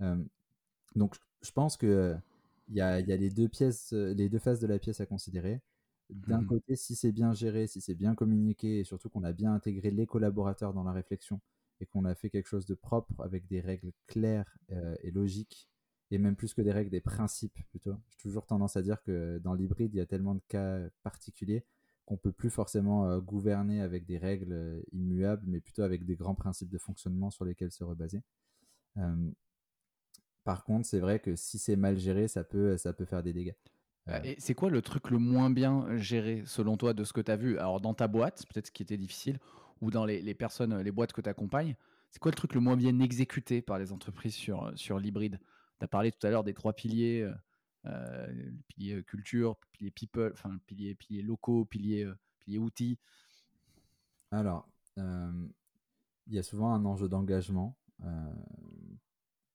[0.02, 0.24] Euh,
[0.96, 2.16] donc je pense que
[2.70, 5.62] il y, a, les deux pièces, les deux faces de la pièce à considérer.
[6.10, 9.32] D'un mmh côté, si c'est bien géré, si c'est bien communiqué, et surtout qu'on a
[9.32, 11.40] bien intégré les collaborateurs dans la réflexion,
[11.80, 15.70] et qu'on a fait quelque chose de propre avec des règles claires euh, et logiques,
[16.12, 17.96] et même plus que des règles, des principes plutôt.
[18.10, 21.66] J'ai toujours tendance à dire que dans l'hybride, il y a tellement de cas particuliers
[22.06, 26.16] qu'on peut plus forcément euh, gouverner avec des règles euh, immuables, mais plutôt avec des
[26.16, 28.22] grands principes de fonctionnement sur lesquels se rebaser.
[30.44, 33.34] par contre, c'est vrai que si c'est mal géré, ça peut, ça peut faire des
[33.34, 33.56] dégâts.
[34.24, 37.32] Et c'est quoi le truc le moins bien géré selon toi de ce que tu
[37.32, 37.58] as vu?
[37.58, 39.40] Alors dans ta boîte, peut-être ce qui était difficile,
[39.82, 41.76] ou dans les, personnes, les boîtes que tu accompagnes,
[42.12, 45.40] c'est quoi le truc le moins bien exécuté par les entreprises sur, sur l'hybride?
[45.80, 47.34] Tu as parlé tout à l'heure des trois piliers, euh,
[47.86, 52.98] euh le pilier euh, culture, pilier people, enfin pilier, pilier locaux, pilier, euh, pilier outils.
[54.32, 57.78] Alors, il y a souvent un enjeu d'engagement.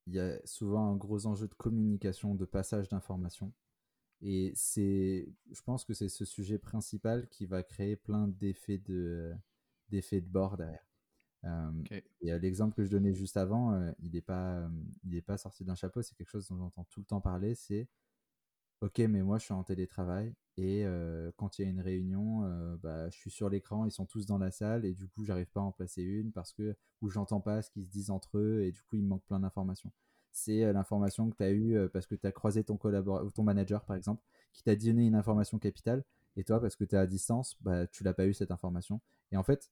[0.06, 3.52] Il y a souvent un gros enjeu de communication, de passage d'informations.
[4.20, 9.34] Et c'est, je pense que c'est ce sujet principal qui va créer plein d'effets de,
[9.92, 10.84] d'effet de bord derrière.
[12.20, 14.68] Et l'exemple que je donnais juste avant, il n'est pas,
[15.04, 17.88] il pas sorti d'un chapeau, c'est quelque chose dont j'entends tout le temps parler, c'est
[18.80, 20.84] ok, mais moi je suis en télétravail et
[21.36, 22.42] quand il y a une réunion,
[22.82, 25.50] bah, je suis sur l'écran, ils sont tous dans la salle et du coup j'arrive
[25.50, 28.38] pas à en placer une parce que ou j'entends pas ce qu'ils se disent entre
[28.38, 29.90] eux et du coup il me manque plein d'informations.
[30.30, 33.84] C'est l'information que tu as eue parce que tu as croisé ton collaborateur, ton manager
[33.84, 36.04] par exemple, qui t'a donné une information capitale
[36.36, 39.00] et toi parce que tu es à distance, bah, tu l'as pas eu cette information.
[39.32, 39.70] Et en fait,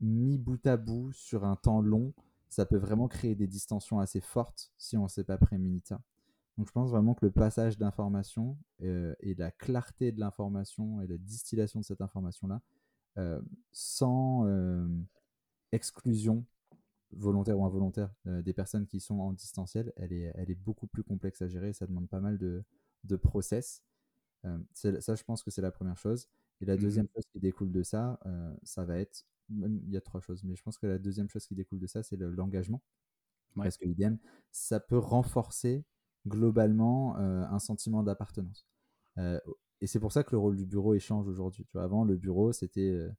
[0.00, 2.12] mis bout à bout sur un temps long,
[2.48, 5.82] ça peut vraiment créer des distensions assez fortes si on ne s'est pas prémunir.
[6.56, 11.06] Donc je pense vraiment que le passage d'information euh, et la clarté de l'information et
[11.06, 12.60] la distillation de cette information-là,
[13.16, 14.86] euh, sans euh,
[15.70, 16.44] exclusion
[17.12, 21.02] volontaire ou involontaire des personnes qui sont en distanciel, elle est, elle est beaucoup plus
[21.02, 21.72] complexe à gérer.
[21.72, 22.62] Ça demande pas mal de,
[23.04, 23.82] de process.
[24.74, 26.28] ça, je pense que c'est la première chose.
[26.60, 28.18] Et la mmh deuxième chose qui découle de ça,
[28.62, 31.46] ça va être il y a trois choses, mais je pense que la deuxième chose
[31.46, 32.82] qui découle de ça, c'est l'engagement.
[33.56, 34.16] Parce que l'IDM,
[34.52, 35.84] ça peut renforcer
[36.26, 38.66] globalement euh, un sentiment d'appartenance.
[39.16, 39.40] Euh,
[39.80, 41.64] et c'est pour ça que le rôle du bureau échange aujourd'hui.
[41.64, 43.10] Tu vois, avant, le bureau, c'était euh,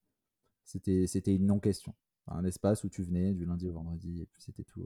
[0.63, 1.93] c'était c'était une non-question.
[2.28, 4.86] Un espace où tu venais du lundi au vendredi, et puis c'était tout.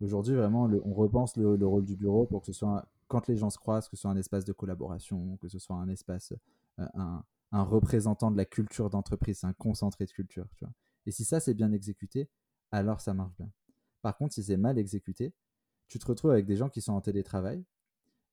[0.00, 3.36] Aujourd'hui, vraiment, on repense le, le, rôle du bureau pour que ce soit, quand les
[3.36, 6.32] gens se croisent, que ce soit un espace de collaboration, que ce soit un espace,
[6.78, 10.46] un, un représentant de la culture d'entreprise, un concentré de culture.
[10.56, 10.74] Tu vois.
[11.06, 12.28] Et si ça, c'est bien exécuté,
[12.70, 13.50] alors ça marche bien.
[14.02, 15.32] Par contre, si c'est mal exécuté,
[15.88, 17.64] tu te retrouves avec des gens qui sont en télétravail,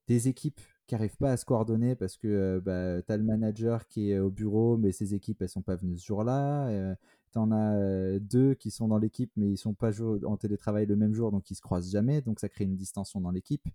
[0.08, 3.24] des équipes qui n'arrivent pas à se coordonner parce que euh, bah, tu as le
[3.24, 6.68] manager qui est au bureau, mais ses équipes, elles sont pas venues ce jour-là.
[6.68, 6.96] Euh,
[7.32, 10.86] tu en as euh, deux qui sont dans l'équipe, mais ils sont pas en télétravail
[10.86, 13.68] le même jour, donc ils se croisent jamais, donc ça crée une distension dans l'équipe.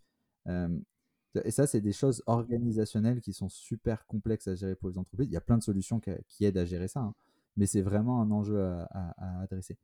[1.45, 5.29] Et ça, c'est des choses organisationnelles qui sont super complexes à gérer pour les entreprises.
[5.29, 7.15] Il y a plein de solutions qui, aident à gérer ça, hein.
[7.57, 9.79] mais c'est vraiment un enjeu à, adresser.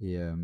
[0.00, 0.36] Et, euh,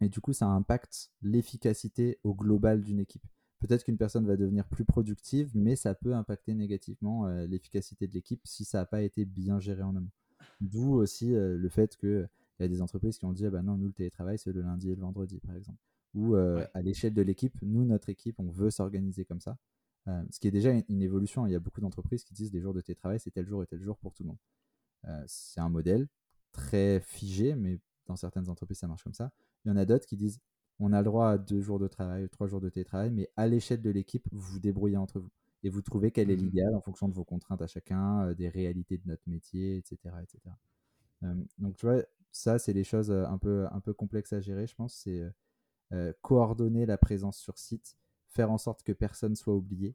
[0.00, 3.26] et, du coup, ça impacte l'efficacité au global d'une équipe.
[3.60, 8.12] Peut-être qu'une personne va devenir plus productive, mais ça peut impacter négativement euh, l'efficacité de
[8.14, 10.10] l'équipe si ça n'a pas été bien géré en amont.
[10.60, 12.28] D'où aussi euh, le fait qu'il
[12.60, 14.62] y a des entreprises qui ont dit ah bah non, nous, le télétravail, c'est le
[14.62, 15.78] lundi et le vendredi, par exemple.
[16.14, 19.58] Ou à l'échelle de l'équipe, nous, notre équipe, on veut s'organiser comme ça.
[20.08, 21.46] Euh, ce qui est déjà une, évolution.
[21.46, 23.66] Il y a beaucoup d'entreprises qui disent les jours de télétravail, c'est tel jour et
[23.66, 24.38] tel jour pour tout le monde.
[25.06, 26.08] Euh, c'est un modèle
[26.52, 29.32] très figé, mais dans certaines entreprises, ça marche comme ça.
[29.64, 30.40] Il y en a d'autres qui disent
[30.78, 33.46] on a le droit à deux jours de travail, trois jours de télétravail, mais à
[33.46, 35.30] l'échelle de l'équipe, vous vous débrouillez entre vous.
[35.62, 38.34] Et vous trouvez quel est mmh l'idéal en fonction de vos contraintes à chacun, euh,
[38.34, 40.14] des réalités de notre métier, etc.
[40.22, 40.40] etc.
[41.58, 44.74] donc, tu vois, ça, c'est les choses un peu, un peu complexes à gérer, je
[44.74, 44.94] pense.
[44.94, 45.22] C'est
[46.20, 47.96] coordonner la présence sur site
[48.34, 49.94] faire en sorte que personne soit oublié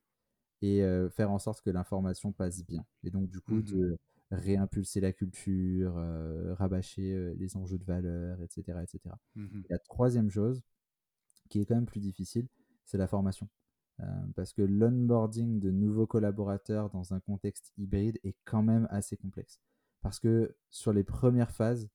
[0.62, 2.86] et euh, faire en sorte que l'information passe bien.
[3.04, 3.98] Et donc, du coup, mmh de
[4.32, 8.80] réimpulser la culture, euh, rabâcher euh, les enjeux de valeur, etc.
[8.84, 9.16] etc.
[9.36, 10.62] Mmh la troisième chose,
[11.50, 12.48] qui est quand même plus difficile,
[12.86, 13.50] c'est la formation.
[14.36, 19.60] parce que l'onboarding de nouveaux collaborateurs dans un contexte hybride est quand même assez complexe.
[20.02, 21.90] Parce que sur les premières phases,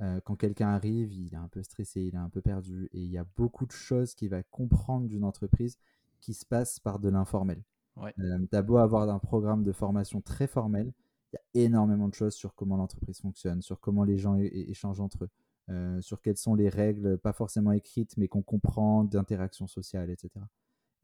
[0.00, 3.00] euh, quand quelqu'un arrive, il est un peu stressé, il est un peu perdu, et
[3.00, 5.78] il y a beaucoup de choses qu'il va comprendre d'une entreprise
[6.20, 7.62] qui se passent par de l'informel.
[7.96, 8.14] Ouais.
[8.20, 10.92] Euh, beau avoir un programme de formation très formel,
[11.32, 15.00] il y a énormément de choses sur comment l'entreprise fonctionne, sur comment les gens échangent
[15.00, 15.30] entre eux,
[15.68, 20.30] euh, sur quelles sont les règles, pas forcément écrites, mais qu'on comprend d'interaction sociale, etc.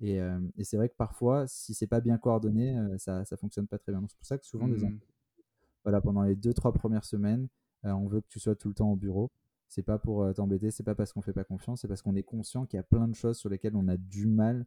[0.00, 3.66] Et, euh, et c'est vrai que parfois, si c'est pas bien coordonné, ça ne fonctionne
[3.66, 4.02] pas très bien.
[4.08, 4.98] C'est pour ça que souvent, mmh.
[5.84, 7.48] voilà, pendant les deux, trois premières semaines,
[7.94, 9.30] on veut que tu sois tout le temps au bureau.
[9.68, 12.22] C'est pas pour t'embêter, c'est pas parce qu'on fait pas confiance, c'est parce qu'on est
[12.22, 14.64] conscient qu'il y a plein de choses sur lesquelles on a du mal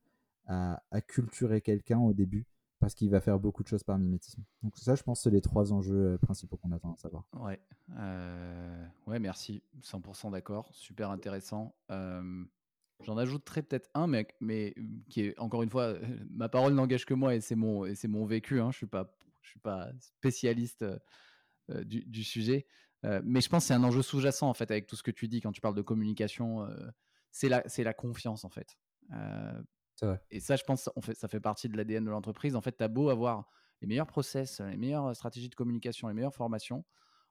[0.50, 2.46] à, culturer quelqu'un au début
[2.80, 4.42] parce qu'il va faire beaucoup de choses par mimétisme.
[4.64, 7.26] Donc ça, je pense, c'est les trois enjeux euh, principaux qu'on attend à savoir.
[7.34, 7.60] Ouais,
[7.98, 11.76] euh, ouais merci, 100% d'accord, super intéressant.
[11.92, 12.46] Euh,
[13.02, 14.74] j'en ajouterai peut-être un, mais,
[15.10, 15.96] qui est, encore une fois,
[16.32, 18.90] ma parole n'engage que moi et c'est mon, vécu, hein, je ne suis,
[19.44, 20.86] suis, pas spécialiste
[21.68, 22.66] du, sujet.
[23.04, 25.28] Mais je pense que c'est un enjeu sous-jacent, en fait, avec tout ce que tu
[25.28, 26.68] dis quand tu parles de communication.
[27.32, 28.78] c'est la, la confiance, en fait.
[30.32, 32.56] Et ça, je pense, on fait, ça fait partie de l'ADN de l'entreprise.
[32.56, 33.50] En fait, tu as beau avoir
[33.82, 36.86] les meilleurs process, les meilleures stratégies de communication, les meilleures formations.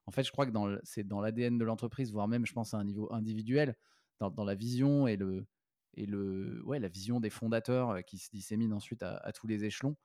[0.07, 2.79] En fait, je crois que c'est dans l'ADN de l'entreprise, voire même, je pense, à
[2.79, 3.77] un niveau individuel,
[4.21, 5.47] dans, la vision et, le,
[5.95, 9.65] et le, ouais, la vision des fondateurs euh, qui se dissémine ensuite à, tous les
[9.65, 9.97] échelons.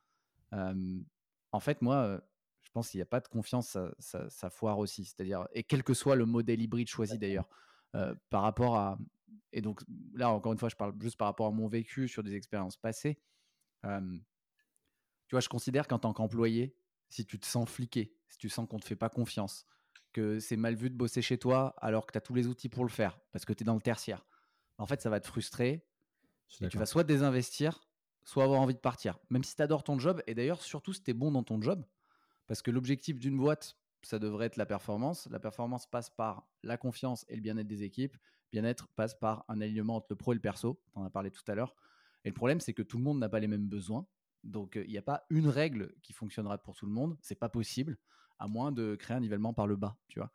[0.52, 2.20] en fait, moi, euh,
[2.74, 5.06] pense qu'il n'y a pas de confiance, ça, ça, foire aussi.
[5.06, 7.48] C'est-à-dire, et quel que soit le modèle hybride choisi d'ailleurs,
[7.96, 8.98] euh, par rapport à,
[9.52, 9.82] et donc
[10.14, 12.78] là, encore une fois, je parle juste par rapport à mon vécu sur des expériences
[12.78, 13.20] passées.
[13.84, 13.90] tu
[15.32, 16.76] vois, je considère qu'en tant qu'employé,
[17.10, 19.66] si tu te sens fliqué, si tu sens qu'on ne te fait pas confiance,
[20.12, 22.70] que c'est mal vu de bosser chez toi alors que tu as tous les outils
[22.70, 24.26] pour le faire, parce que tu es dans le tertiaire,
[24.78, 25.86] en fait, ça va te frustrer.
[26.62, 27.88] Et tu vas soit désinvestir,
[28.24, 29.18] soit avoir envie de partir.
[29.30, 31.62] Même si tu adores ton job, et d'ailleurs, surtout si tu es bon dans ton
[31.62, 31.84] job,
[32.54, 35.28] parce que l'objectif d'une boîte, ça devrait être la performance.
[35.32, 38.16] La performance passe par la confiance et le bien-être des équipes
[38.52, 40.80] bien-être passe par un alignement entre le pro et le perso.
[40.94, 41.74] Tu en as parlé tout à l'heure.
[42.24, 44.06] Et le problème, c'est que tout le monde n'a pas les mêmes besoins.
[44.44, 47.18] Donc, euh, il n'y a pas une règle qui fonctionnera pour tout le monde.
[47.22, 47.98] C'est pas possible,
[48.38, 50.32] à moins de créer un nivellement par le bas, tu vois.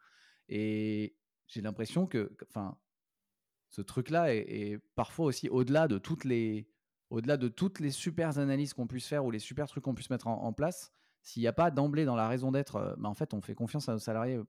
[0.49, 2.77] Et j'ai l'impression que, enfin,
[3.71, 6.69] ce truc-là est, parfois aussi au-delà de toutes les,
[7.11, 10.11] au-delà de toutes les super analyses qu'on puisse faire ou les super trucs qu'on puisse
[10.11, 10.93] mettre en, place.
[11.23, 13.55] S'il n'y a pas d'emblée dans la raison d'être, euh, bah, en fait, on fait
[13.55, 14.45] confiance à nos salariés euh,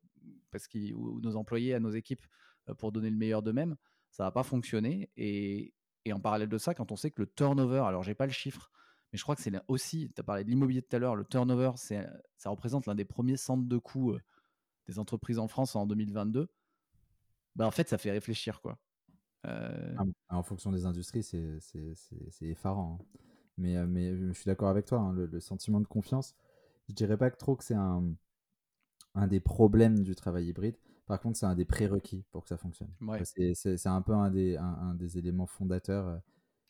[0.52, 2.26] parce ou nos employés, à nos équipes,
[2.70, 3.76] euh, pour donner le meilleur d'eux-mêmes,
[4.12, 5.10] ça va pas fonctionner.
[5.18, 5.74] Et,
[6.12, 8.72] en parallèle de ça, quand on sait que le turnover, alors j'ai pas le chiffre,
[9.12, 11.24] mais je crois que c'est aussi, tu as parlé de l'immobilier tout à l'heure, le
[11.24, 14.18] turnover, ça représente l'un des premiers centres de coûts
[14.88, 16.50] des entreprises en France en 2022.
[17.56, 18.60] Bah en fait, ça fait réfléchir.
[18.60, 18.80] quoi.
[19.44, 21.60] Ah, en fonction des industries, c'est
[22.42, 22.98] effarant.
[23.00, 23.20] Hein.
[23.60, 26.34] Mais, mais je suis d'accord avec toi, hein, le, sentiment de confiance,
[26.90, 28.04] je dirais pas que trop que c'est un,
[29.16, 30.76] un des problèmes du travail hybride.
[31.06, 32.92] Par contre, c'est un des prérequis pour que ça fonctionne.
[33.26, 36.08] C'est un peu un des, un, des éléments fondateurs.
[36.08, 36.18] Euh,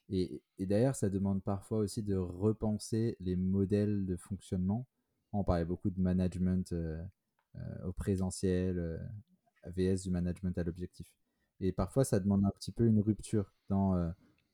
[0.10, 4.88] et, et d'ailleurs, ça demande parfois aussi de repenser les modèles de fonctionnement.
[5.34, 7.02] On parlait beaucoup de management euh,
[7.56, 8.98] euh, au présentiel, euh,
[9.68, 11.08] VS du management à l'objectif.
[11.60, 14.14] Et parfois, ça demande un petit peu une rupture dans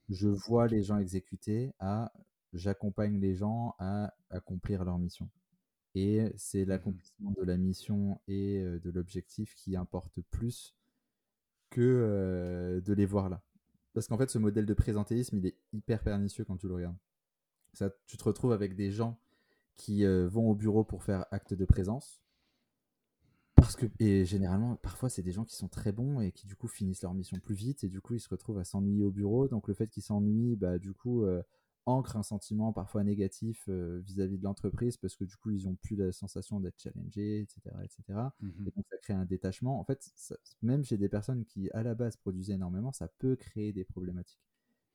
[0.09, 2.11] je vois les gens exécuter à
[2.53, 5.29] j'accompagne les gens à accomplir leur mission.
[5.95, 10.75] Et c'est mmh l'accomplissement de la mission et de l'objectif qui importe plus
[11.69, 13.41] que de les voir là.
[13.93, 16.97] Parce qu'en fait, ce modèle de présentéisme, il est hyper pernicieux quand tu le regardes.
[17.73, 19.17] Ça, tu te retrouves avec des gens
[19.77, 22.21] qui vont au bureau pour faire acte de présence.
[23.55, 26.57] Parce que, et généralement, parfois, c'est des gens qui sont très bons et qui, du
[26.57, 29.11] coup, finissent leur mission plus vite et du coup, ils se retrouvent à s'ennuyer au
[29.11, 29.47] bureau.
[29.47, 31.25] Donc, le fait qu'ils s'ennuient, bah, du coup,
[31.85, 35.75] ancre un sentiment parfois négatif euh, vis-à-vis de l'entreprise parce que du coup ils ont
[35.75, 39.79] plus la sensation d'être challengés etc etc mmh et donc ça crée un détachement.
[39.79, 40.11] En fait
[40.61, 44.41] même chez des personnes qui à la base produisaient énormément ça peut créer des problématiques.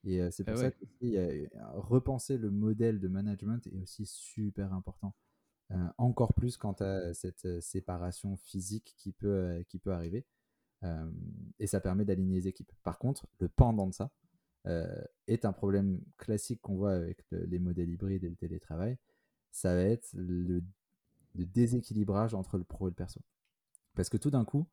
[0.05, 4.07] Et euh, c'est pour ah ça que euh, repenser le modèle de management est aussi
[4.07, 5.14] super important.
[5.98, 10.26] Encore plus quand à cette séparation physique qui peut qui peut arriver.
[11.61, 12.72] Et ça permet d'aligner les équipes.
[12.83, 14.11] Par contre le pendant de ça
[14.64, 18.98] est un problème classique qu'on voit avec les modèles hybrides et le télétravail,
[19.52, 20.62] ça va être le,
[21.34, 23.20] déséquilibrage entre le pro et le perso.
[23.94, 24.66] Parce que tout d'un coup,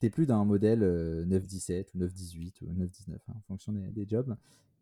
[0.00, 3.72] tu n'es plus dans un modèle 9-17 euh, ou 9-18 ou 9-19 hein, en fonction
[3.72, 4.36] des, jobs.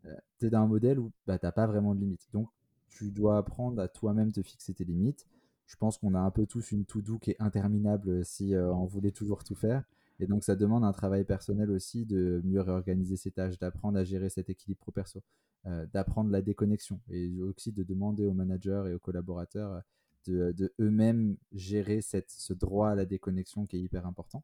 [0.05, 2.27] Euh, tu es dans un modèle où bah, tu n'as pas vraiment de limites.
[2.31, 2.49] Donc,
[2.89, 5.27] tu dois apprendre à toi-même te fixer tes limites.
[5.65, 9.11] Je pense qu'on a un peu tous une to-do qui est interminable si on voulait
[9.11, 9.83] toujours tout faire.
[10.19, 14.03] Et donc, ça demande un travail personnel aussi de mieux réorganiser ses tâches, d'apprendre à
[14.03, 15.21] gérer cet équilibre pro-perso,
[15.67, 19.81] euh, d'apprendre la déconnexion et aussi de demander aux managers et aux collaborateurs
[20.25, 24.43] de, eux-mêmes gérer cette, ce droit à la déconnexion qui est hyper important.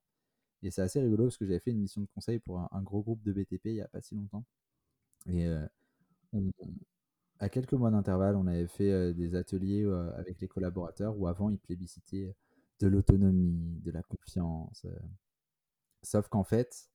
[0.61, 3.01] Et c'est assez rigolo parce que j'avais fait une mission de conseil pour un, gros
[3.01, 4.45] groupe de BTP il n'y a pas si longtemps.
[5.27, 5.65] Et euh,
[7.39, 9.85] à quelques mois d'intervalle, on avait fait euh, des ateliers
[10.17, 12.35] avec les collaborateurs où avant ils plébiscitaient
[12.79, 14.85] de l'autonomie, de la confiance.
[16.03, 16.89] Sauf qu'en fait,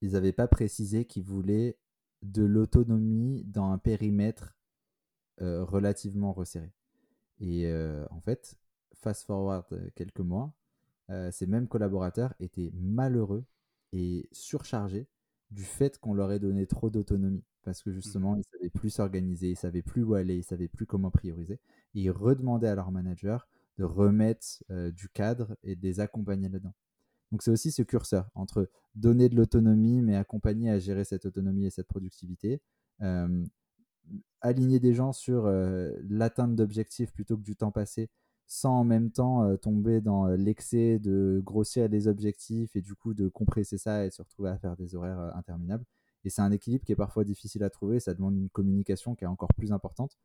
[0.00, 1.78] ils n'avaient pas précisé qu'ils voulaient
[2.22, 4.56] de l'autonomie dans un périmètre
[5.38, 6.72] relativement resserré.
[7.40, 7.72] Et
[8.10, 8.56] en fait,
[8.94, 10.52] fast forward quelques mois,
[11.30, 13.44] ces mêmes collaborateurs étaient malheureux
[13.92, 15.08] et surchargés
[15.50, 17.44] du fait qu'on leur ait donné trop d'autonomie.
[17.62, 20.68] Parce que mmh justement, ils savaient plus s'organiser, ils savaient plus où aller, ils savaient
[20.68, 21.60] plus comment prioriser.
[21.94, 26.74] Et ils redemandaient à leur manager de remettre du cadre et de les accompagner là-dedans.
[27.32, 31.66] Donc c'est aussi ce curseur entre donner de l'autonomie, mais accompagner à gérer cette autonomie
[31.66, 32.60] et cette productivité.
[34.40, 35.46] aligner des gens sur
[36.08, 38.08] l'atteinte d'objectifs plutôt que du temps passé,
[38.46, 43.28] sans en même temps tomber dans l'excès de grossir les objectifs et du coup de
[43.28, 45.84] compresser ça et se retrouver à faire des horaires interminables.
[46.24, 49.24] Et c'est un équilibre qui est parfois difficile à trouver, ça demande une communication qui
[49.24, 50.18] est encore plus importante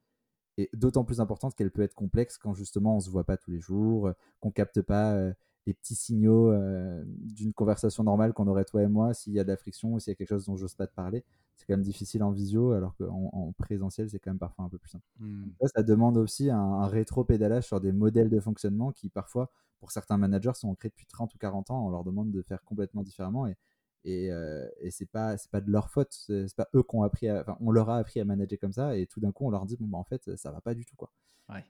[0.58, 3.52] et d'autant plus importante qu'elle peut être complexe quand justement on se voit pas tous
[3.52, 5.34] les jours, qu'on capte pas
[5.66, 9.44] les petits signaux euh, d'une conversation normale qu'on aurait toi et moi s'il y a
[9.44, 11.24] de la friction ou s'il y a quelque chose dont j'ose pas te parler.
[11.56, 14.70] C'est quand même difficile en visio, alors qu'en en présentiel, c'est quand même parfois un
[14.70, 15.06] peu plus simple.
[15.20, 15.46] Hmm.
[15.64, 20.54] Ça, demande aussi un, rétro-pédalage sur des modèles de fonctionnement qui, parfois, pour certains managers,
[20.56, 21.86] sont ancrés depuis 30 ou 40 ans.
[21.86, 23.56] On leur demande de faire complètement différemment et,
[24.06, 27.32] et, euh, et c'est pas c'est pas de leur faute c'est pas eux qu'on appris
[27.32, 29.66] enfin on leur a appris à manager comme ça et tout d'un coup on leur
[29.66, 31.12] dit bon bah en fait ça va pas du tout quoi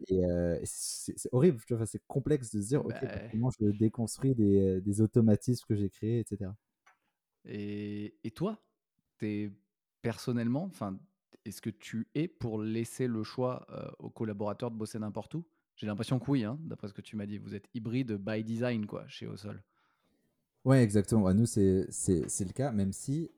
[0.08, 4.36] et, euh, c'est horrible, vois, c'est complexe de se dire, ok, bah, comment je déconstruis
[4.36, 6.52] des, euh, des automatismes que j'ai créés, etc.
[7.46, 8.64] Et, et toi,
[9.22, 9.52] es
[10.02, 11.00] personnellement, enfin,
[11.46, 15.46] est-ce que tu es pour laisser le choix euh, aux collaborateurs de bosser n'importe où?
[15.76, 17.38] J'ai l'impression que oui, hein, d'après ce que tu m'as dit.
[17.38, 19.64] Vous êtes hybride by design, quoi, chez Osol.
[20.66, 21.22] Ouais, exactement.
[21.24, 23.32] Bah, nous, c'est le cas, même si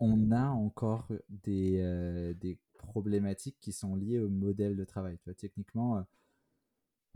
[0.00, 5.18] on a encore des, des problématiques qui sont liées au modèle de travail.
[5.18, 6.02] Tu vois, techniquement, euh,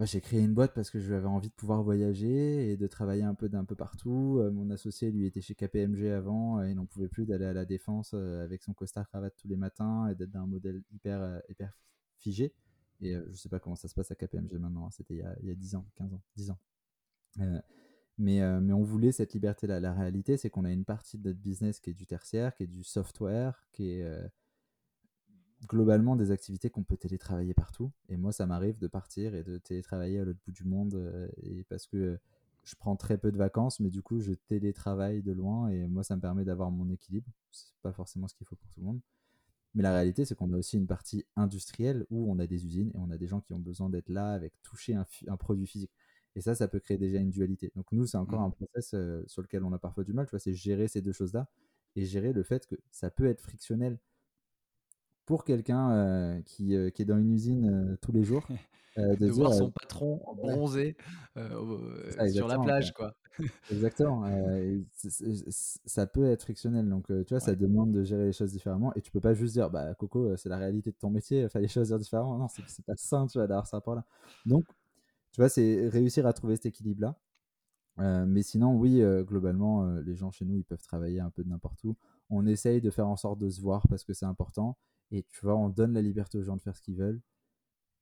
[0.04, 3.34] j'ai créé une boîte parce que j'avais envie de pouvoir voyager et de travailler un
[3.34, 4.38] peu d'un peu partout.
[4.40, 7.64] Euh, mon associé, lui, était chez KPMG avant et n'en pouvait plus d'aller à la
[7.64, 11.40] défense euh, avec son costard cravate tous les matins et d'être dans un modèle hyper,
[11.48, 11.72] hyper
[12.18, 12.52] figé.
[13.00, 14.90] Et je sais pas comment ça se passe à KPMG maintenant, hein.
[14.90, 16.58] c'était il, y a 10 ans, 15 ans, 10 ans.
[18.18, 19.80] Mais, mais on voulait cette liberté-là.
[19.80, 22.64] La réalité, c'est qu'on a une partie de notre business qui est du tertiaire, qui
[22.64, 24.04] est du software, qui est
[25.66, 27.90] globalement des activités qu'on peut télétravailler partout.
[28.08, 30.94] Et moi, ça m'arrive de partir et de télétravailler à l'autre bout du monde.
[30.94, 32.18] Euh, et parce que
[32.64, 35.68] je prends très peu de vacances, mais du coup, je télétravaille de loin.
[35.68, 37.30] Et moi, ça me permet d'avoir mon équilibre.
[37.50, 39.00] C'est pas forcément ce qu'il faut pour tout le monde.
[39.74, 42.90] Mais la réalité, c'est qu'on a aussi une partie industrielle où on a des usines
[42.94, 45.92] et on a des gens qui ont besoin d'être là avec toucher un, produit physique.
[46.38, 47.72] Et ça, ça peut créer déjà une dualité.
[47.76, 48.44] Donc nous, c'est encore mmh.
[48.44, 50.24] un process euh, sur lequel on a parfois du mal.
[50.26, 51.48] Tu vois, c'est gérer ces deux choses-là
[51.96, 53.98] et gérer le fait que ça peut être frictionnel
[55.28, 58.46] pour quelqu'un euh, qui, euh, qui, est dans une usine euh, tous les jours.
[58.96, 60.96] de, voir son patron bronzé
[62.32, 63.14] sur la plage, quoi.
[63.70, 64.24] Exactement.
[65.84, 66.88] ça peut être frictionnel.
[66.88, 68.92] Donc, tu vois, ça demande de gérer les choses différemment.
[68.96, 71.68] Et tu peux pas juste dire, bah, Coco, c'est la réalité de ton métier, fallait
[71.68, 72.38] choisir différemment.
[72.38, 74.04] Non, c'est pas sain, tu vois, d'avoir ce rapport-là.
[74.46, 74.64] Donc,
[75.38, 77.16] tu vois, c'est réussir à trouver cet équilibre-là.
[78.26, 81.84] mais sinon, oui, globalement, les gens chez nous, ils peuvent travailler un peu de n'importe
[81.84, 81.96] où.
[82.28, 84.76] On essaye de faire en sorte de se voir parce que c'est important.
[85.12, 87.20] Et tu vois, on donne la liberté aux gens de faire ce qu'ils veulent.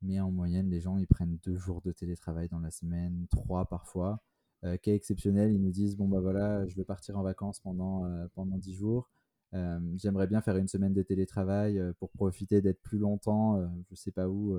[0.00, 3.66] Mais en moyenne, les gens, ils prennent deux jours de télétravail dans la semaine, trois
[3.66, 4.22] parfois.
[4.64, 8.06] Euh, cas exceptionnel, ils nous disent, bon, bah voilà, je vais partir en vacances pendant,
[8.06, 9.10] euh, pendant dix jours.
[9.52, 13.94] Euh, j'aimerais bien faire une semaine de télétravail euh, pour profiter d'être plus longtemps, je
[13.94, 14.58] sais pas où.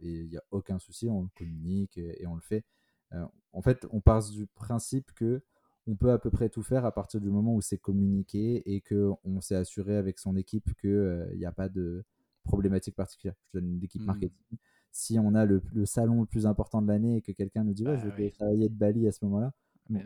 [0.00, 2.64] Et il n'y a aucun souci, on le communique et, et on le fait.
[3.52, 5.42] en fait, on part du principe que
[5.86, 8.80] on peut à peu près tout faire à partir du moment où c'est communiqué et
[8.80, 12.04] qu'on s'est assuré avec son équipe qu'il n'y euh, a pas de
[12.44, 13.34] problématique particulière.
[13.52, 14.06] Je donne l'équipe mmh.
[14.06, 14.58] marketing.
[14.92, 17.86] Si on a le, salon le plus important de l'année et que quelqu'un nous dit
[17.86, 19.52] ouais, je bah vais travailler de Bali à ce moment-là,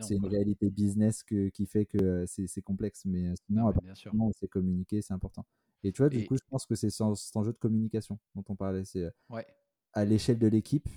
[0.01, 3.05] c'est une réalité business qui fait que euh, c'est complexe.
[3.05, 5.45] Mais euh, sinon, à partir du moment où c'est communiqué, c'est important.
[5.83, 8.57] Et tu vois, du coup, je pense que c'est cet enjeu de communication dont on
[8.57, 8.85] parlait.
[8.85, 9.11] C'est
[9.95, 10.89] à l'échelle de l'équipe,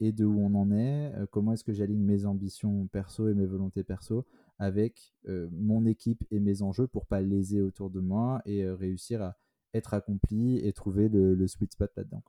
[0.00, 3.46] et de où on en est, comment est-ce que j'aligne mes ambitions perso et mes
[3.46, 4.26] volontés perso
[4.58, 5.14] avec
[5.52, 9.36] mon équipe et mes enjeux pour pas léser autour de moi et réussir à
[9.72, 12.22] être accompli et trouver le, sweet spot là-dedans.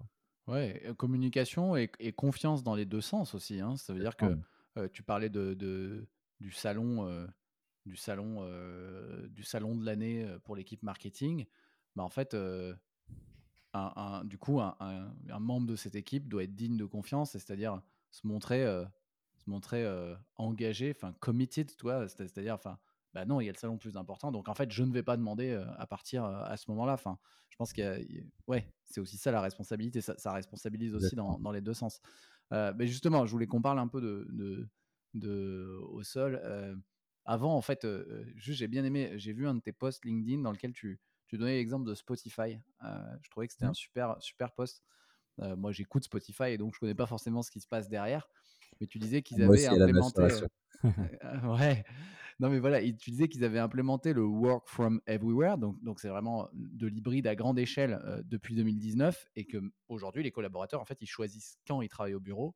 [0.48, 3.60] Ouais, communication et, confiance dans les deux sens aussi.
[3.60, 3.76] Hein.
[3.78, 6.08] Ça veut dire que tu parlais de,
[6.40, 7.28] du salon,
[7.86, 8.48] du salon,
[9.30, 11.46] du salon de l'année pour l'équipe marketing.
[11.96, 12.38] Bah, en fait,
[14.26, 18.64] du coup, un, membre de cette équipe doit être digne de confiance, c'est-à-dire se montrer,
[18.64, 18.86] euh,
[19.36, 22.78] se montrer euh, engagé, enfin committed, toi, c'est-à-dire, enfin,
[23.14, 25.04] bah non, il y a le salon plus important, donc en fait, je ne vais
[25.04, 26.94] pas demander euh, à partir à ce moment-là.
[26.94, 27.18] Enfin,
[27.50, 31.74] je pense qu'il ouais, c'est aussi ça la responsabilité, ça, responsabilise aussi dans, les deux
[31.74, 32.02] sens.
[32.52, 34.70] mais justement, je voulais qu'on parle un peu de, de,
[35.14, 36.42] de au sol.
[37.26, 37.88] avant, en fait,
[38.36, 41.38] juste j'ai bien aimé, j'ai vu un de tes posts LinkedIn dans lequel tu, tu
[41.38, 42.60] donnais l'exemple de Spotify.
[42.82, 44.84] je trouvais que c'était un super, super post.
[45.40, 48.28] moi, j'écoute Spotify et donc je connais pas forcément ce qui se passe derrière.
[48.80, 50.28] Mais tu disais qu'ils avaient implémenté.
[51.44, 51.84] ouais.
[52.40, 56.10] Non, mais voilà, tu disais qu'ils avaient implémenté le work from everywhere, donc donc c'est
[56.10, 59.58] vraiment de l'hybride à grande échelle depuis 2019, et que
[59.90, 62.56] aujourd'hui les collaborateurs en fait ils choisissent quand ils travaillent au bureau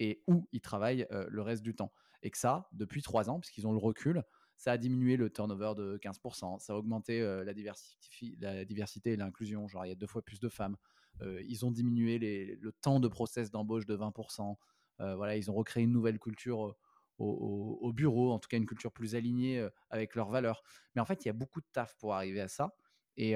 [0.00, 1.92] et où ils travaillent le reste du temps,
[2.24, 4.24] et que ça depuis trois ans, puisqu'ils ont le recul,
[4.56, 9.68] ça a diminué le turnover de 15%, ça a augmenté la, la diversité et l'inclusion,
[9.68, 10.76] genre il y a deux fois plus de femmes,
[11.20, 14.56] ils ont diminué le temps de process d'embauche de 20%,
[14.98, 16.76] voilà, ils ont recréé une nouvelle culture
[17.18, 20.62] au, bureau, en tout cas une culture plus alignée avec leurs valeurs.
[20.94, 22.74] Mais en fait, il y a beaucoup de taf pour arriver à ça.
[23.16, 23.34] Et,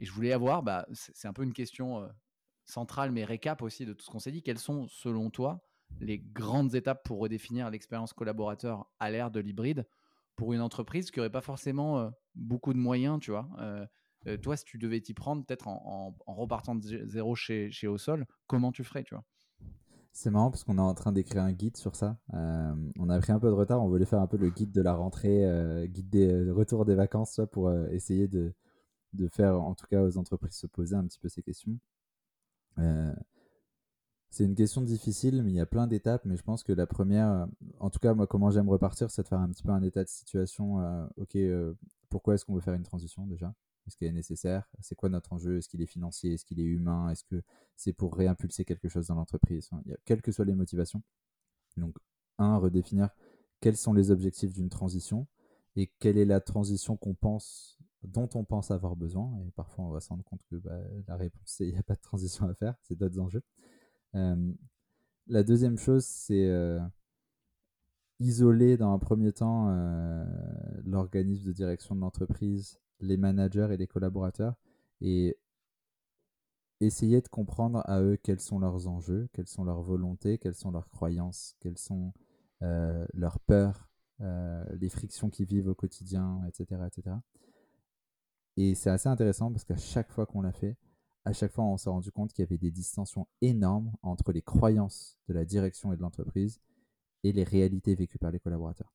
[0.00, 2.08] je voulais avoir, bah, c'est un peu une question
[2.64, 4.42] centrale, mais récap aussi de tout ce qu'on s'est dit.
[4.42, 5.62] Quelles sont, selon toi,
[6.00, 9.86] les grandes étapes pour redéfinir l'expérience collaborateur à l'ère de l'hybride
[10.36, 13.48] pour une entreprise qui n'aurait pas forcément beaucoup de moyens, tu vois
[14.42, 17.96] Toi, si tu devais t'y prendre, peut-être en, repartant de zéro chez, chez Au
[18.46, 19.24] comment tu ferais, tu vois?
[20.16, 22.16] C'est marrant parce qu'on est en train d'écrire un guide sur ça.
[22.32, 24.72] Euh, on a pris un peu de retard, on voulait faire un peu le guide
[24.72, 28.54] de la rentrée, euh, guide des euh, retours des vacances, pour essayer de,
[29.28, 31.78] faire, en tout cas aux entreprises, se poser un petit peu ces questions.
[34.36, 36.26] C'est une question difficile, mais il y a plein d'étapes.
[36.26, 37.46] Mais je pense que la première,
[37.80, 40.04] en tout cas, moi, comment j'aime repartir, c'est de faire un petit peu un état
[40.04, 40.76] de situation.
[41.16, 41.38] ok,
[42.10, 43.54] pourquoi est-ce qu'on veut faire une transition déjà?
[43.86, 44.68] Est-ce qu'elle est nécessaire?
[44.80, 45.56] C'est quoi notre enjeu?
[45.56, 46.34] Est-ce qu'il est financier?
[46.34, 47.08] Est-ce qu'il est humain?
[47.08, 47.42] Est-ce que
[47.76, 49.70] c'est pour réimpulser quelque chose dans l'entreprise?
[50.04, 51.02] Quelles que soient les motivations.
[51.78, 51.96] Donc,
[52.38, 53.10] un, redéfinir
[53.60, 55.26] quels sont les objectifs d'une transition
[55.76, 59.32] et quelle est la transition qu'on pense, dont on pense avoir besoin.
[59.46, 60.78] Et parfois, on va se rendre compte que bah,
[61.08, 63.42] la réponse, c'est il n'y a pas de transition à faire, c'est d'autres enjeux.
[64.14, 64.52] Euh,
[65.26, 66.80] la deuxième chose, c'est euh,
[68.20, 70.24] isoler dans un premier temps euh,
[70.84, 74.54] l'organisme de direction de l'entreprise les managers et les collaborateurs
[75.02, 75.36] et
[76.80, 80.70] essayer de comprendre à eux quels sont leurs enjeux, quelles sont leurs volontés, quelles sont
[80.70, 82.14] leurs croyances, quelles sont
[82.60, 83.90] leurs peurs,
[84.20, 86.80] les frictions qu'ils vivent au quotidien, etc.
[86.86, 87.16] etc.
[88.56, 90.76] Et c'est assez intéressant parce qu'à chaque fois qu'on l'a fait,
[91.26, 94.42] à chaque fois on s'est rendu compte qu'il y avait des distensions énormes entre les
[94.42, 96.60] croyances de la direction et de l'entreprise
[97.24, 98.92] et les réalités vécues par les collaborateurs.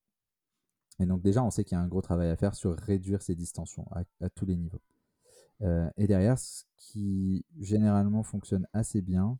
[0.99, 3.21] Et donc déjà, on sait qu'il y a un gros travail à faire sur réduire
[3.21, 4.81] ces distensions à, tous les niveaux.
[5.61, 9.37] Euh, et derrière, ce qui généralement fonctionne assez bien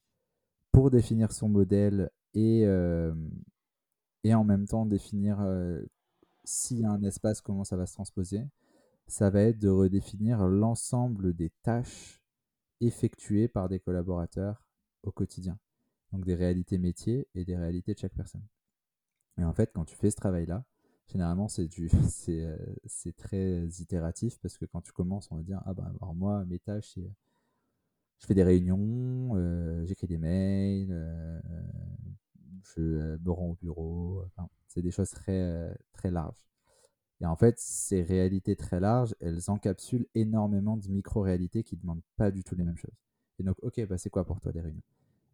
[0.73, 3.13] pour définir son modèle et, euh,
[4.25, 5.81] et en même temps définir euh,
[6.43, 8.45] si un espace, comment ça va se transposer,
[9.07, 12.20] ça va être de redéfinir l'ensemble des tâches
[12.81, 14.65] effectuées par des collaborateurs
[15.03, 15.57] au quotidien.
[16.11, 18.45] Donc des réalités métiers et des réalités de chaque personne.
[19.37, 20.65] Et en fait, quand tu fais ce travail-là,
[21.11, 21.69] généralement c'est
[22.29, 26.45] euh, très itératif parce que quand tu commences on va dire ah bah alors moi
[26.45, 27.11] mes tâches c'est
[28.19, 31.41] je fais des réunions euh, j'écris des mails euh,
[32.75, 34.23] je me rends au bureau
[34.67, 36.45] c'est des choses très très larges
[37.21, 42.31] et en fait ces réalités très larges elles encapsulent énormément de micro-réalités qui demandent pas
[42.31, 42.97] du tout les mêmes choses.
[43.39, 44.83] Et donc ok bah c'est quoi pour toi des réunions?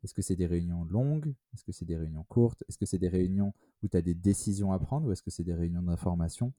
[0.04, 1.34] Est-ce que c'est des réunions longues?
[1.54, 2.64] Est-ce que c'est des réunions courtes?
[2.70, 5.08] Est-ce que c'est des réunions où tu as des décisions à prendre?
[5.08, 6.54] Ou est-ce que c'est des réunions d'information?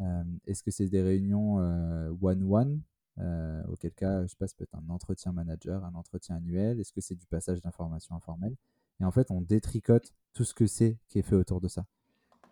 [0.00, 2.80] Euh, Est-ce que c'est des réunions euh, one-one?
[3.18, 6.80] Euh, Auquel cas, je sais pas, ça peut être un entretien manager, un entretien annuel.
[6.80, 8.56] Est-ce que c'est du passage d'informations informelles?
[9.00, 11.86] Et en fait, on détricote tout ce que c'est qui est fait autour de ça.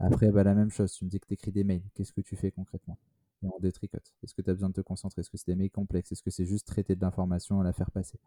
[0.00, 1.82] Après, bah, la même chose, tu me dis que tu écris des mails.
[1.94, 2.98] Qu'est-ce que tu fais concrètement?
[3.42, 4.14] Et on détricote.
[4.22, 5.20] Est-ce que tu as besoin de te concentrer?
[5.20, 6.10] Est-ce que c'est des mails complexes?
[6.12, 8.18] Est-ce que c'est juste traiter de l'information la faire passer?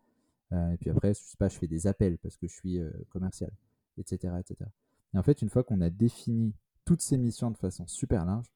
[0.52, 2.80] Euh, et puis après, je sais pas, je fais des appels parce que je suis
[2.80, 3.52] euh, commercial,
[3.98, 4.70] etc., etc.
[5.14, 6.54] Et en fait, une fois qu'on a défini
[6.86, 8.52] toutes ces missions de façon super large,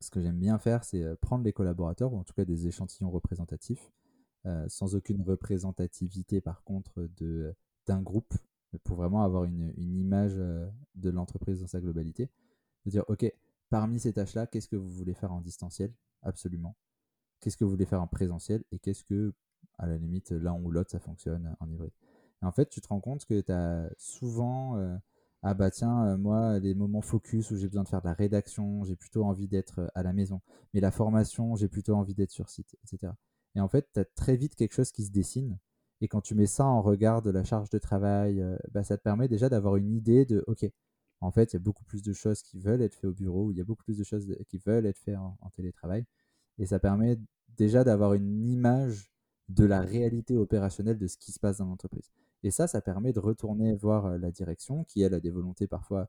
[0.00, 2.66] ce que j'aime bien faire, c'est euh, prendre les collaborateurs, ou en tout cas des
[2.66, 3.92] échantillons représentatifs,
[4.66, 7.08] sans aucune représentativité par contre
[7.86, 8.34] d'un groupe,
[8.78, 12.30] pour vraiment avoir une, image de l'entreprise dans sa globalité.
[12.84, 13.24] De dire, OK,
[13.70, 15.92] parmi ces tâches-là, qu'est-ce que vous voulez faire en distanciel?
[16.22, 16.76] Absolument.
[17.40, 18.62] Qu'est-ce que vous voulez faire en présentiel?
[18.70, 19.34] Et qu'est-ce que
[19.78, 21.92] à la limite, l'un ou l'autre, ça fonctionne en hybride?
[22.42, 24.96] Et en fait, tu te rends compte que tu as souvent, euh,
[25.42, 28.14] ah bah tiens, euh, moi, les moments focus où j'ai besoin de faire de la
[28.14, 30.40] rédaction, j'ai plutôt envie d'être euh, à la maison.
[30.74, 33.12] Mais la formation, j'ai plutôt envie d'être sur site, etc.
[33.54, 35.58] Et en fait, tu as très vite quelque chose qui se dessine.
[36.02, 39.02] Et quand tu mets ça en regard de la charge de travail, bah, ça te
[39.02, 40.66] permet déjà d'avoir une idée de, OK,
[41.20, 43.52] en fait, il y a beaucoup plus de choses qui veulent être faites au bureau,
[43.52, 46.04] il y a beaucoup plus de choses qui veulent être faites en télétravail.
[46.58, 47.18] Et ça permet
[47.56, 49.12] déjà d'avoir une image
[49.48, 52.10] de la réalité opérationnelle de ce qui se passe dans l'entreprise.
[52.42, 56.08] Et ça, ça permet de retourner voir la direction qui, elle, a des volontés parfois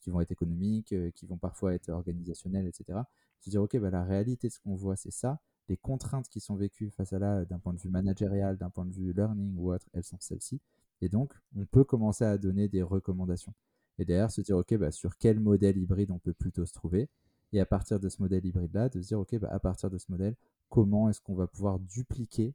[0.00, 2.98] qui vont être économiques, qui vont parfois être organisationnelles, etc.
[3.40, 5.40] Se dire, OK, bah, la réalité de ce qu'on voit, c'est ça.
[5.72, 8.84] Les contraintes qui sont vécues face à là, d'un point de vue managérial, d'un point
[8.84, 10.60] de vue learning ou autre, elles sont celles-ci.
[11.00, 13.54] Et donc, on peut commencer à donner des recommandations.
[13.98, 17.08] Et derrière, se dire, OK, bah, sur quel modèle hybride on peut plutôt se trouver?
[17.54, 19.96] Et à partir de ce modèle hybride-là, de se dire, OK, bah, à partir de
[19.96, 20.36] ce modèle,
[20.68, 22.52] comment est-ce qu'on va pouvoir dupliquer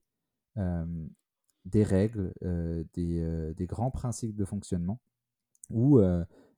[1.65, 2.31] des règles,
[2.93, 4.99] des, grands principes de fonctionnement
[5.71, 5.99] ou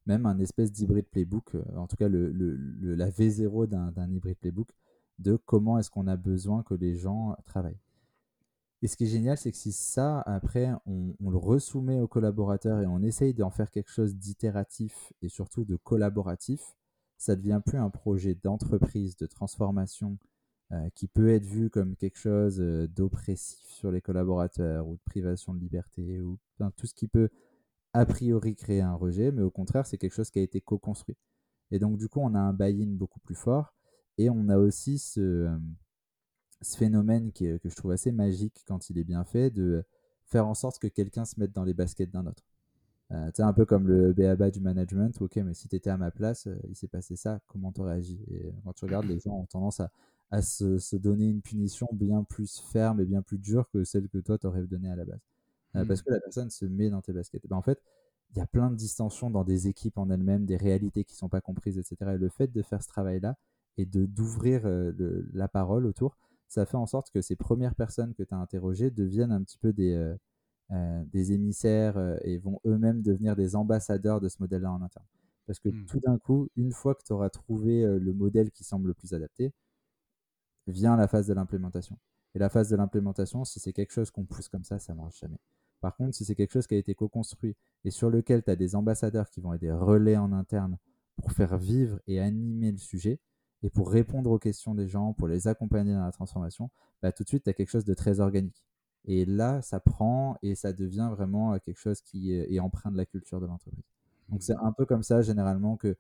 [0.06, 4.70] même un espèce d'hybride playbook, en tout cas la V0 d'un hybride playbook,
[5.20, 7.80] de comment est-ce qu'on a besoin que les gens travaillent.
[8.82, 12.82] Et ce qui est génial, c'est que si ça, après, on, le resoumet aux collaborateurs
[12.82, 16.76] et on essaye d'en faire quelque chose d'itératif et surtout de collaboratif,
[17.18, 20.18] ça devient plus un projet d'entreprise, de transformation
[20.72, 25.02] euh, qui peut être vu comme quelque chose euh, d'oppressif sur les collaborateurs ou de
[25.06, 26.40] privation de liberté ou
[26.78, 27.30] tout ce qui peut
[27.94, 31.18] a priori créer un rejet, mais au contraire, c'est quelque chose qui a été co-construit.
[31.72, 33.74] Et donc, du coup, on a un buy-in beaucoup plus fort
[34.20, 35.58] et on a aussi ce, euh,
[36.62, 39.84] ce phénomène qui que je trouve assez magique quand il est bien fait, de
[40.26, 42.44] faire en sorte que quelqu'un se mette dans les baskets d'un autre.
[43.12, 46.12] Euh, un peu comme le BABA du management, ok, mais si tu étais à ma
[46.12, 49.32] place, euh, il s'est passé ça, comment tu réagi Et quand tu regardes, les gens
[49.32, 49.90] ont tendance à,
[50.30, 54.10] à se, se, donner une punition bien plus ferme et bien plus dure que celle
[54.10, 55.22] que toi t'aurais donnée à la base.
[55.76, 56.04] Euh, parce mmh.
[56.04, 57.42] que la personne se met dans tes baskets.
[57.48, 57.82] Ben, en fait,
[58.32, 61.18] il y a plein de distensions dans des équipes en elles-mêmes, des réalités qui ne
[61.18, 62.12] sont pas comprises, etc.
[62.14, 63.38] Et le fait de faire ce travail-là
[63.80, 64.64] et de d'ouvrir
[65.34, 66.18] la parole autour,
[66.50, 69.58] ça fait en sorte que ces premières personnes que tu as interrogées deviennent un petit
[69.60, 70.16] peu des, euh,
[70.72, 75.06] euh, des émissaires euh, et vont eux-mêmes devenir des ambassadeurs de ce modèle-là en interne.
[75.46, 75.86] Parce que mmh.
[75.86, 79.14] tout d'un coup, une fois que tu auras trouvé le modèle qui semble le plus
[79.14, 79.52] adapté,
[80.68, 81.98] vient la phase de l'implémentation.
[82.36, 85.00] Et la phase de l'implémentation, si c'est quelque chose qu'on pousse comme ça, ça ne
[85.00, 85.40] marche jamais.
[85.82, 88.56] Par contre, si c'est quelque chose qui a été co-construit et sur lequel tu as
[88.56, 90.78] des ambassadeurs qui vont être des relais en interne
[91.16, 93.20] pour faire vivre et animer le sujet,
[93.64, 96.70] et pour répondre aux questions des gens, pour les accompagner dans la transformation,
[97.02, 98.64] bah, tout de suite, tu as quelque chose de très organique.
[99.06, 102.98] Et là, ça prend et ça devient vraiment euh, quelque chose qui est, empreint de
[102.98, 103.84] la culture de l'entreprise.
[104.30, 105.96] Donc, c'est un peu comme ça, généralement, que euh,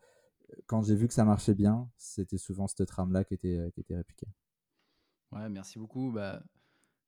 [0.67, 3.83] quand j'ai vu que ça marchait bien, c'était souvent cette trame-là qui était, euh, qui
[3.93, 4.27] répliquée.
[5.31, 6.11] Ouais, merci beaucoup.
[6.11, 6.41] Bah,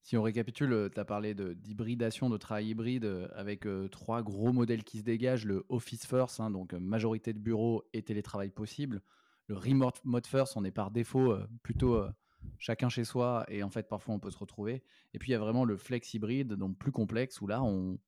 [0.04, 4.98] si on récapitule, tu as parlé d'hybridation, de, travail hybride avec trois gros modèles qui
[4.98, 5.46] se dégagent.
[5.46, 9.04] Le Office First, hein, donc majorité de bureaux et télétravail possible
[9.52, 12.10] le remote mode first, on est par défaut euh, plutôt euh,
[12.58, 14.82] chacun chez soi et en fait parfois on peut se retrouver.
[15.14, 18.00] Et puis il y a vraiment le flex hybride, donc plus complexe où là on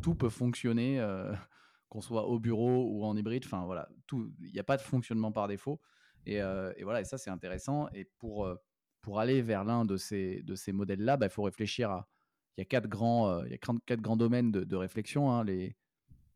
[0.00, 1.32] tout peut fonctionner, euh,
[1.88, 3.42] qu'on soit au bureau ou en hybride.
[3.44, 5.80] Enfin voilà, il n'y a pas de fonctionnement par défaut.
[6.24, 6.40] Et,
[6.84, 7.88] voilà, et ça c'est intéressant.
[7.94, 8.48] Et pour
[9.00, 12.08] pour aller vers l'un de ces de ces modèles-là, bah, il faut réfléchir à
[12.56, 15.32] il y a quatre grands, il y a quatre grands domaines de, réflexion.
[15.32, 15.74] Hein, les,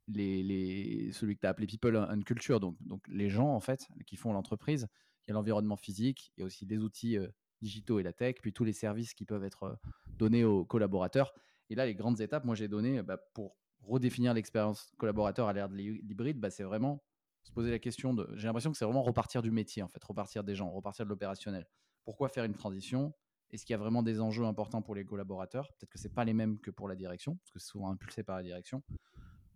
[0.09, 4.17] celui que tu as appelé People and Culture, donc, donc les gens en fait qui
[4.17, 4.89] font l'entreprise.
[5.27, 7.27] Il y a l'environnement physique, il y a aussi les outils euh,
[7.61, 9.75] digitaux et la tech, puis tous les services qui peuvent être euh,
[10.07, 11.33] donnés aux collaborateurs.
[11.69, 15.69] Et là, les grandes étapes, moi j'ai donné bah, pour redéfinir l'expérience collaborateur à l'ère
[15.69, 17.03] de l'hybride, bah, c'est vraiment
[17.43, 18.29] se poser la question de.
[18.35, 21.11] J'ai l'impression que c'est vraiment repartir du métier en fait, repartir des gens, repartir de
[21.11, 21.67] l'opérationnel.
[22.05, 23.13] Pourquoi faire une transition?
[23.51, 25.69] Est-ce qu'il y a vraiment des enjeux importants pour les collaborateurs?
[25.75, 28.23] Peut-être que c'est pas les mêmes que pour la direction, parce que c'est souvent impulsé
[28.25, 28.83] par la direction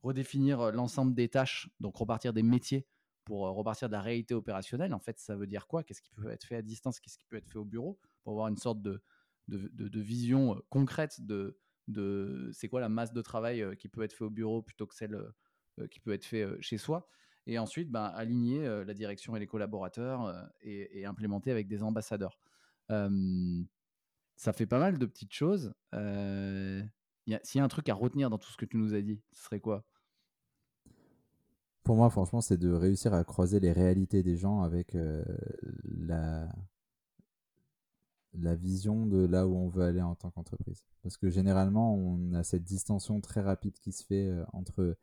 [0.03, 2.87] redéfinir euh, l'ensemble des tâches, donc repartir des métiers
[3.25, 4.95] pour euh, repartir de la réalité opérationnelle.
[4.95, 5.85] En fait, ça veut dire quoi?
[5.85, 7.01] Qu'est-ce qui peut être fait à distance?
[7.01, 7.99] Qu'est-ce qui peut être fait au bureau?
[8.23, 9.03] Pour avoir une sorte de,
[9.49, 14.13] de, vision euh, concrète de, de c'est quoi la masse de travail qui peut être
[14.13, 15.19] fait au bureau plutôt que celle
[15.91, 17.09] qui peut être fait chez soi?
[17.47, 22.39] Et ensuite, ben, aligner la direction et les collaborateurs et, implémenter avec des ambassadeurs.
[24.37, 25.73] ça fait pas mal de petites choses.
[25.93, 29.21] S'il y a un truc à retenir dans tout ce que tu nous as dit,
[29.33, 29.85] ce serait quoi?
[31.91, 35.25] Pour moi, franchement, c'est de réussir à croiser les réalités des gens avec euh,
[35.99, 36.49] la,
[38.33, 40.85] la vision de là où on veut aller en tant qu'entreprise.
[41.03, 44.97] Parce que généralement, on a cette distension très rapide qui se fait euh, entre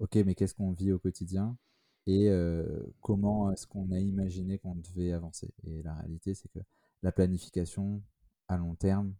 [0.00, 1.56] OK, mais qu'est-ce qu'on vit au quotidien
[2.08, 5.54] et euh, comment est-ce qu'on a imaginé qu'on devait avancer.
[5.62, 6.58] Et la réalité, c'est que
[7.04, 8.02] la planification
[8.48, 9.14] à long terme,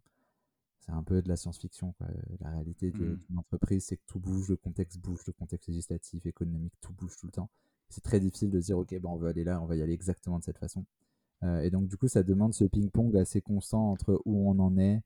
[0.85, 1.93] c'est un peu de la science-fiction.
[2.41, 3.17] La réalité mmh.
[3.27, 7.15] d'une entreprise, c'est que tout bouge, le contexte bouge, le contexte législatif, économique, tout bouge
[7.19, 7.49] tout le temps.
[7.89, 9.93] C'est très difficile de dire, OK, ben, on veut aller là, on va y aller
[9.93, 10.85] exactement de cette façon.
[11.43, 14.77] Euh, et donc, du coup, ça demande ce ping-pong assez constant entre où on en
[14.77, 15.01] est,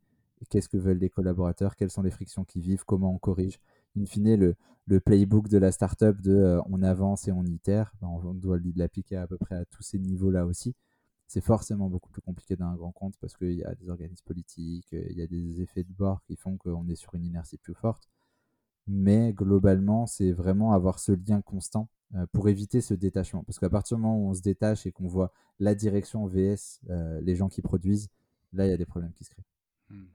[0.50, 3.60] qu'est-ce que veulent les collaborateurs, quelles sont les frictions qui vivent, comment on corrige.
[3.98, 4.56] In fine, le,
[4.88, 8.60] le playbook de la startup de euh, on avance et on itère, ben, on doit
[8.76, 10.76] l'appliquer à peu près à tous ces niveaux-là aussi
[11.30, 14.88] c'est forcément beaucoup plus compliqué d'un grand compte parce qu'il y a des organismes politiques,
[14.92, 17.76] il y a des effets de bord qui font qu'on est sur une inertie plus
[17.76, 18.10] forte.
[18.88, 23.44] Mais globalement, c'est vraiment avoir ce lien constant euh, pour éviter ce détachement.
[23.44, 26.82] Parce qu'à partir du moment où on se détache et qu'on voit la direction VS,
[26.90, 28.10] euh, les gens qui produisent,
[28.52, 29.46] là, il y a des problèmes qui se créent.
[29.92, 30.08] Hmm.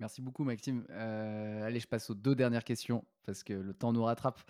[0.00, 0.84] Merci beaucoup, Maxime.
[0.90, 4.40] Euh, allez, je passe aux deux dernières questions parce que le temps nous rattrape.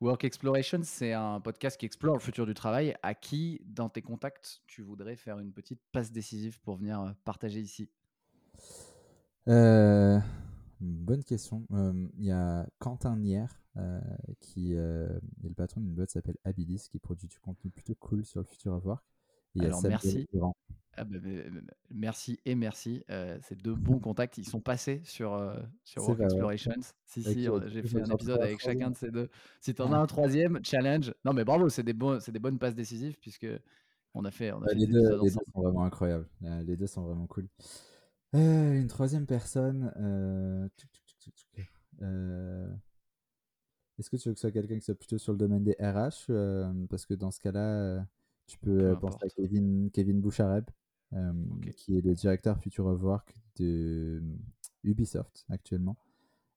[0.00, 2.96] Work Exploration, c'est un podcast qui explore le futur du travail.
[3.02, 7.60] À qui, dans tes contacts, tu voudrais faire une petite passe décisive pour venir partager
[7.60, 7.88] ici?
[10.80, 11.66] Bonne question.
[11.70, 13.46] Il y a Quentin Nier,
[13.76, 14.00] euh,
[14.40, 18.24] qui est le patron d'une boîte qui s'appelle Abilis, qui produit du contenu plutôt cool
[18.24, 19.04] sur le futur of work.
[19.58, 20.26] Alors, merci.
[20.96, 21.18] Ah bah,
[21.90, 23.04] merci et merci.
[23.10, 24.38] Euh, c'est deux bons contacts.
[24.38, 26.80] Ils sont passés sur, euh, sur Work Explorations.
[27.04, 29.28] Si, si, j'ai fait un épisode avec chacun de ces deux.
[29.60, 31.12] Si tu en as un troisième, challenge.
[31.24, 33.46] Non, mais bravo, c'est des, bon, des bonnes passes décisives puisque
[34.14, 34.52] on a fait.
[34.52, 36.28] On a fait les, deux, les deux, sont vraiment incroyables.
[36.40, 37.46] Les deux sont vraiment cool.
[38.32, 39.92] une troisième personne.
[43.98, 45.76] Est-ce que tu veux que ce soit quelqu'un qui soit plutôt sur le domaine des
[45.78, 46.32] RH
[46.88, 48.06] Parce que dans ce cas-là,
[48.46, 50.64] tu peux penser à Kevin, Kevin Bouchareb,
[51.76, 54.22] qui est le directeur Future of Work de
[54.84, 55.96] Ubisoft actuellement,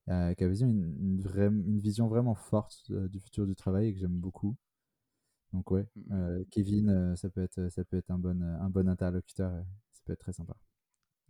[0.08, 4.58] qui a une, une, vision vraiment forte du futur du travail et que j'aime beaucoup.
[5.54, 6.44] Donc ouais, mmh.
[6.52, 9.52] Kevin, ça peut être, ça peut être un bon, un bon interlocuteur,
[9.92, 10.56] ça peut être très sympa.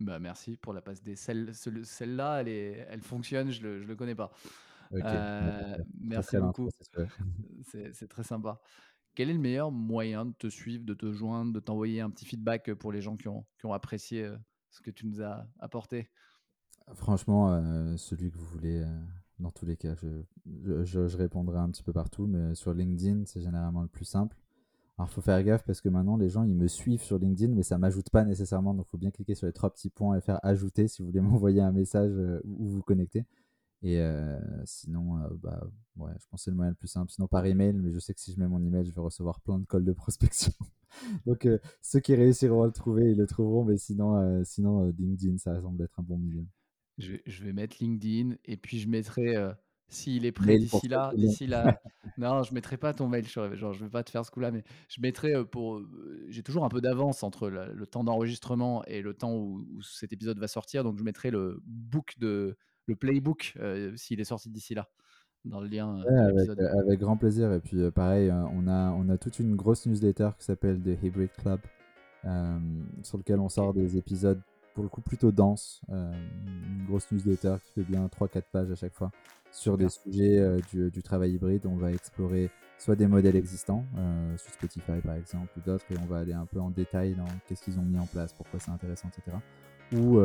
[0.00, 4.14] Bah merci pour la passe des celle-là, elle, elle fonctionne, je le, je le connais
[4.14, 4.32] pas.
[4.92, 6.68] Euh, merci beaucoup.
[7.62, 8.60] C'est très sympa.
[9.14, 12.24] Quel est le meilleur moyen de te suivre, de te joindre, de t'envoyer un petit
[12.24, 14.36] feedback pour les gens qui ont, apprécié euh,
[14.70, 16.08] ce que tu nous as apporté?
[16.94, 18.84] Franchement, euh, celui que vous voulez,
[19.38, 20.08] dans tous les cas, je,
[20.84, 24.36] je, je, répondrai un petit peu partout, mais sur LinkedIn, c'est généralement le plus simple.
[24.98, 27.54] Alors, il faut faire gaffe parce que maintenant, les gens, ils me suivent sur LinkedIn,
[27.54, 28.74] mais ça ne m'ajoute pas nécessairement.
[28.74, 31.08] Donc, il faut bien cliquer sur les trois petits points et faire ajouter si vous
[31.08, 32.12] voulez m'envoyer un message
[32.44, 33.24] ou vous connecter.
[33.82, 35.66] Et euh, sinon, euh, bah,
[35.96, 37.10] ouais, je pense que c'est le moyen le plus simple.
[37.10, 39.40] Sinon, par email, mais je sais que si je mets mon email, je vais recevoir
[39.40, 40.52] plein de calls de prospection.
[41.26, 43.64] Donc, euh, ceux qui réussiront à le trouver, ils le trouveront.
[43.64, 46.44] Mais sinon, sinon LinkedIn, ça semble être un bon milieu.
[46.98, 49.34] Je, je, vais mettre LinkedIn et puis je mettrai,
[49.88, 51.80] s'il est prêt d'ici là, d'ici là.
[52.18, 54.62] non, je mettrai pas ton mail, genre, je vais pas te faire ce coup-là, mais
[54.88, 55.80] je mettrai pour.
[56.28, 60.12] J'ai toujours un peu d'avance entre le, temps d'enregistrement et le temps où, où, cet
[60.12, 60.84] épisode va sortir.
[60.84, 64.88] Donc, je mettrai le book de le playbook euh, s'il est sorti d'ici là
[65.44, 67.52] dans le lien euh, euh, avec, grand plaisir.
[67.52, 71.30] Et puis pareil on a on a toute une grosse newsletter qui s'appelle The Hybrid
[71.38, 71.60] Club
[73.02, 74.40] sur lequel on sort des épisodes
[74.74, 75.80] pour le coup plutôt denses.
[75.88, 79.10] Une grosse newsletter qui fait bien 3-4 pages à chaque fois
[79.50, 81.64] sur des sujets du, travail hybride.
[81.66, 83.84] On va explorer soit des modèles existants
[84.36, 87.24] sur Spotify par exemple ou d'autres et on va aller un peu en détail dans
[87.48, 89.38] qu'est-ce qu'ils ont mis en place pourquoi c'est intéressant etc
[89.94, 90.20] ou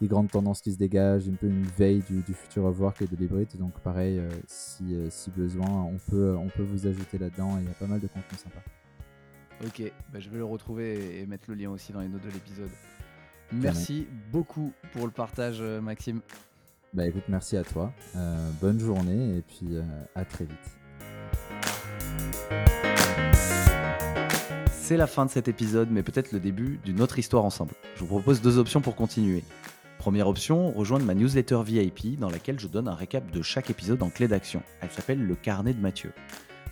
[0.00, 3.06] des grandes tendances qui se dégagent, un peu une veille du, futur of work et
[3.06, 3.48] de l'hybride.
[3.58, 7.58] Donc pareil, euh, si, euh, si, besoin, on peut, on peut vous ajouter là-dedans.
[7.60, 8.60] Il y a pas mal de contenu sympa.
[9.64, 12.30] Ok, bah, je vais le retrouver et mettre le lien aussi dans les notes de
[12.30, 12.70] l'épisode.
[13.52, 16.20] Merci beaucoup pour le partage, euh, Maxime.
[16.92, 17.92] Bah écoute, merci à toi.
[18.60, 19.76] bonne journée et puis
[20.14, 20.78] à très vite.
[24.70, 27.72] C'est la fin de cet épisode, mais peut-être le début d'une autre histoire ensemble.
[27.96, 29.42] Je vous propose deux options pour continuer.
[30.04, 34.02] Première option, rejoindre ma newsletter VIP dans laquelle je donne un récap de chaque épisode
[34.02, 34.62] en clé d'action.
[34.82, 36.12] Elle s'appelle Le Carnet de Mathieu.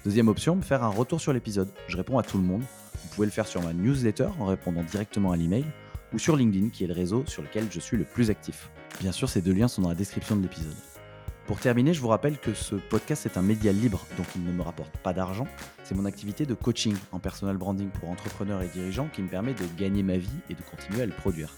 [0.04, 1.70] Deuxième option, faire un retour sur l'épisode.
[1.88, 2.60] Je réponds à tout le monde.
[2.60, 5.64] Vous pouvez le faire sur ma newsletter en répondant directement à l'email
[6.12, 8.68] ou sur LinkedIn qui est le réseau sur lequel je suis le plus actif.
[9.00, 10.76] Bien sûr, ces deux liens sont dans la description de l'épisode.
[11.46, 14.52] Pour terminer, je vous rappelle que ce podcast est un média libre, donc il ne
[14.52, 15.48] me rapporte pas d'argent.
[15.84, 19.54] C'est mon activité de coaching en personal branding pour entrepreneurs et dirigeants qui me permet
[19.54, 21.54] de gagner ma vie et de continuer à le produire.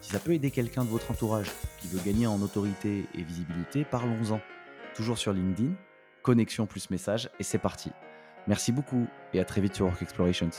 [0.00, 3.84] Si ça peut aider quelqu'un de votre entourage qui veut gagner en autorité et visibilité,
[3.84, 4.40] parlons-en.
[4.94, 5.72] Toujours sur LinkedIn,
[6.22, 7.90] connexion plus message, et c'est parti.
[8.46, 10.50] Merci beaucoup et à très vite sur Work Explorations.